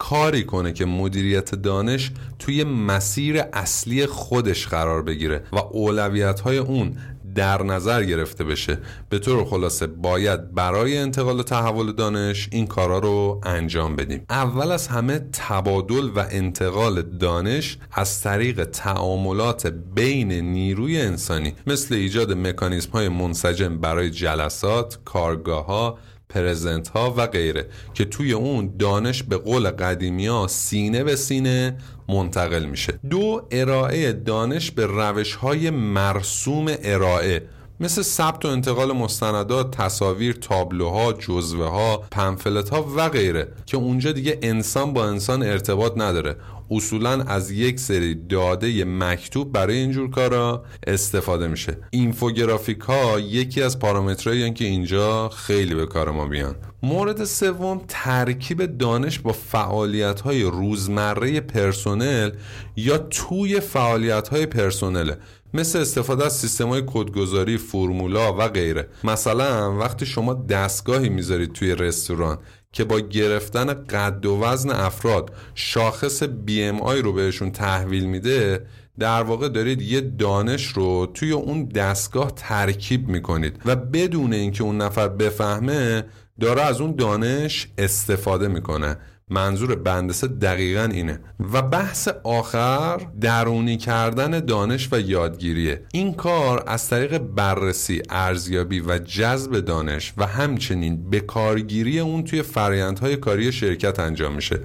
[0.00, 6.96] کاری کنه که مدیریت دانش توی مسیر اصلی خودش قرار بگیره و اولویت های اون
[7.34, 8.78] در نظر گرفته بشه.
[9.08, 14.24] به طور خلاصه باید برای انتقال و تحول دانش این کارا رو انجام بدیم.
[14.30, 22.32] اول از همه تبادل و انتقال دانش از طریق تعاملات بین نیروی انسانی مثل ایجاد
[22.32, 25.98] مکانیزم های منسجم برای جلسات، کارگاه ها،
[26.30, 31.76] پرزنت ها و غیره که توی اون دانش به قول قدیمی ها سینه به سینه
[32.08, 32.98] منتقل میشه.
[33.10, 37.42] دو ارائه دانش به روش های مرسوم ارائه.
[37.82, 44.12] مثل ثبت و انتقال مستندات تصاویر تابلوها جزوه ها پنفلت ها و غیره که اونجا
[44.12, 46.36] دیگه انسان با انسان ارتباط نداره.
[46.70, 51.76] اصولا از یک سری داده مکتوب برای اینجور کارا استفاده میشه.
[51.90, 58.78] اینفوگرافیک ها یکی از پارامترهایی که اینجا خیلی به کار ما بیان مورد سوم ترکیب
[58.78, 62.30] دانش با فعالیت های روزمره پرسنل
[62.76, 65.16] یا توی فعالیت های پرسنله.
[65.54, 68.88] مثل استفاده از سیستم های کدگذاری فرمولا و غیره.
[69.04, 72.38] مثلا وقتی شما دستگاهی می‌ذارید توی رستوران
[72.72, 78.66] که با گرفتن قد و وزن افراد شاخص BMI رو بهشون تحویل میده
[78.98, 84.76] در واقع دارید یه دانش رو توی اون دستگاه ترکیب می‌کنید و بدون اینکه اون
[84.76, 86.04] نفر بفهمه
[86.40, 88.96] داره از اون دانش استفاده می‌کنه.
[89.30, 91.20] منظور بندسه دقیقا اینه.
[91.52, 95.82] و بحث آخر درونی کردن دانش و یادگیریه.
[95.92, 102.42] این کار از طریق بررسی ارزیابی و جذب دانش و همچنین به کارگیری اون توی
[102.42, 104.60] فرایندهای کاری شرکت انجام میشه.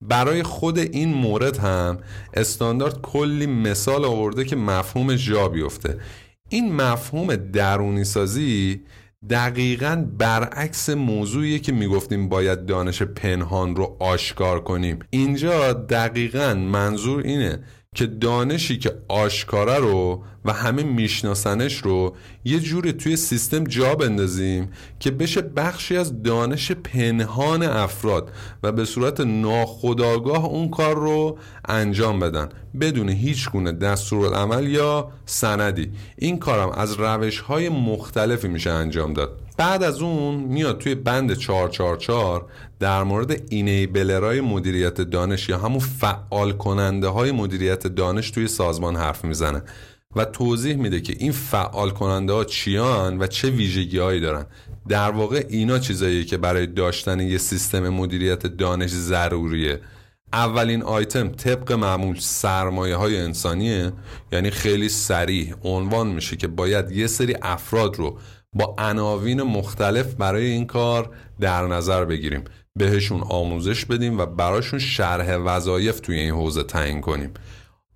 [0.00, 1.98] برای خود این مورد هم
[2.34, 5.98] استاندارد کلی مثال آورده که مفهوم جا بیفته.
[6.48, 8.80] این مفهوم درونی سازی
[9.30, 14.98] دقیقا برعکس موضوعیه که می‌گفتیم باید دانش پنهان رو آشکار کنیم.
[15.10, 17.62] اینجا دقیقا منظور اینه
[17.96, 24.68] که دانشی که آشکاره رو و همه میشناسنش رو یه جوری توی سیستم جا بندازیم
[25.00, 28.32] که بشه بخشی از دانش پنهان افراد
[28.62, 31.38] و به صورت ناخودآگاه اون کار رو
[31.68, 32.48] انجام بدن.
[32.80, 35.90] بدون هیچ گونه دستورالعمل یا سندی.
[36.18, 39.45] این کارم از روش های مختلفی میشه انجام داد.
[39.56, 42.46] بعد از اون میاد توی بند 444
[42.80, 49.24] در مورد اینیبلرهای مدیریت دانش یا همون فعال کننده های مدیریت دانش توی سازمان حرف
[49.24, 49.62] می‌زنه
[50.16, 54.46] و توضیح میده که این فعال کننده ها چیان و چه ویژگی هایی دارن.
[54.88, 59.80] در واقع اینا چیزاییه که برای داشتن یه سیستم مدیریت دانش ضروریه.
[60.32, 63.92] اولین آیتم طبق معمول سرمایه های انسانیه
[64.32, 68.18] یعنی خیلی سریع عنوان میشه که باید یه سری افراد رو
[68.56, 72.44] با عناوین مختلف برای این کار در نظر بگیریم.
[72.76, 77.30] بهشون آموزش بدیم و براشون شرح وظایف توی این حوزه تعیین کنیم.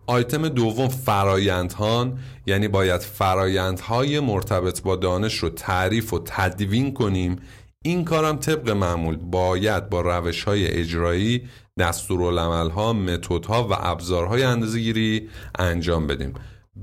[0.06, 7.36] آیتم دوم فرایندهان یعنی باید فرایندهای مرتبط با دانش رو تعریف و تدوین کنیم.
[7.84, 11.48] این کارم طبق معمول باید با روش های اجرایی
[11.78, 16.34] دستورالعمل ها متد ها و ابزارهای اندازه‌گیری انجام بدیم.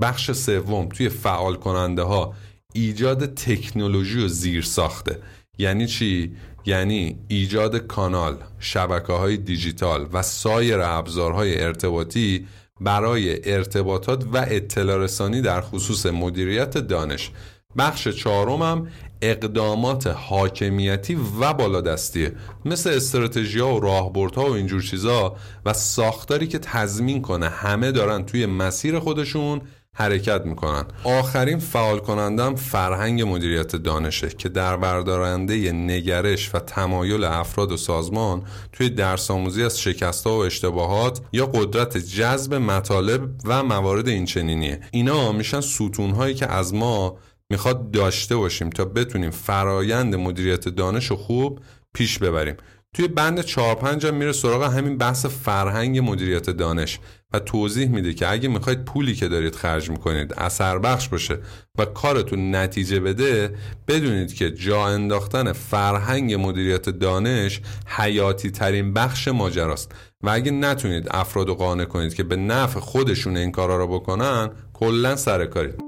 [0.01, 2.33] بخش سوم توی فعال کننده ها
[2.77, 5.19] ایجاد تکنولوژی و زیر ساخته
[5.57, 12.47] یعنی چی؟ یعنی ایجاد کانال، شبکه های دیجیتال و سایر ابزارهای ارتباطی
[12.81, 17.31] برای ارتباطات و اطلاع رسانی در خصوص مدیریت دانش
[17.77, 18.87] بخش چهارم هم
[19.21, 22.31] اقدامات حاکمیتی و بالادستیه
[22.65, 28.45] مثل استراتژی و راهبردها و اینجور چیزا و ساختاری که تضمین کنه همه دارن توی
[28.45, 29.61] مسیر خودشون
[29.99, 30.85] حرکت می‌کنن.
[31.03, 38.43] آخرین فعال کنندم فرهنگ مدیریت دانشه که در بردارنده نگرش و تمایل افراد و سازمان
[38.73, 44.79] توی درس آموزی از شکست و اشتباهات یا قدرت جذب مطالب و موارد اینچنینیه.
[44.91, 47.17] اینا میشن ستون هایی که از ما
[47.49, 51.59] می‌خواد داشته باشیم تا بتونیم فرایند مدیریت دانش خوب
[51.93, 52.55] پیش ببریم.
[52.95, 56.99] توی بند 4 5 هم میره سراغ همین بحث فرهنگ مدیریت دانش
[57.33, 61.39] و توضیح میده که اگه می‌خواید پولی که دارید خرج می‌کنید اثر بخش باشه
[61.77, 63.55] و کارتون نتیجه بده
[63.87, 69.91] بدونید که جا انداختن فرهنگ مدیریت دانش حیاتی ترین بخش ماجراست
[70.23, 75.15] و اگه نتونید افراد قانع کنید که به نفع خودشون این کارا رو بکنن کلا
[75.15, 75.83] سر کارید.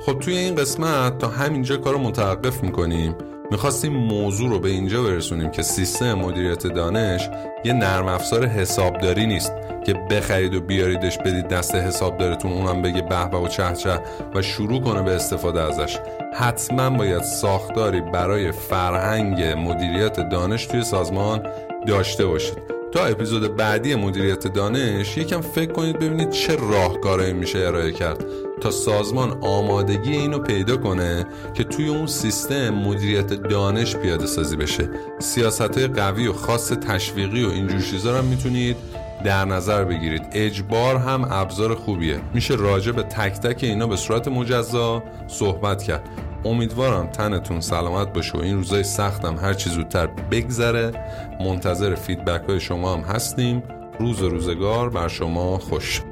[0.00, 3.14] خب توی این قسمت تا همینجا کار رو متوقف می‌کنیم.
[3.50, 7.28] می‌خواستیم موضوع رو به اینجا برسونیم که سیستم مدیریت دانش
[7.64, 9.52] یه نرم افزار حسابداری نیست
[9.86, 14.00] که بخرید و بیاریدش بدید دست حسابدارتون اونم بگه به و چه چه
[14.34, 15.98] و شروع کنه به استفاده ازش.
[16.34, 21.46] حتما باید ساختاری برای فرهنگ مدیریت دانش توی سازمان
[21.86, 22.77] داشته باشید.
[22.92, 28.24] تا اپیزود بعدی مدیریت دانش یکم فکر کنید ببینید چه راهکارهایی میشه ارائه کرد
[28.60, 34.90] تا سازمان آمادگی اینو پیدا کنه که توی اون سیستم مدیریت دانش پیاده سازی بشه.
[35.18, 38.76] سیاست قوی و خاص تشویقی و اینجور چیزا رو می‌تونید
[39.24, 40.22] در نظر بگیرید.
[40.32, 42.20] اجبار هم ابزار خوبیه.
[42.34, 46.08] میشه راجع به تک تک اینا به صورت مجزا صحبت کرد.
[46.44, 50.92] امیدوارم تنتون سلامت باشه و این روزای سختم هر چی زودتر بگذره.
[51.40, 53.62] منتظر فیدبک های شما هم هستیم.
[53.98, 56.02] روز روزگار بر شما خوش.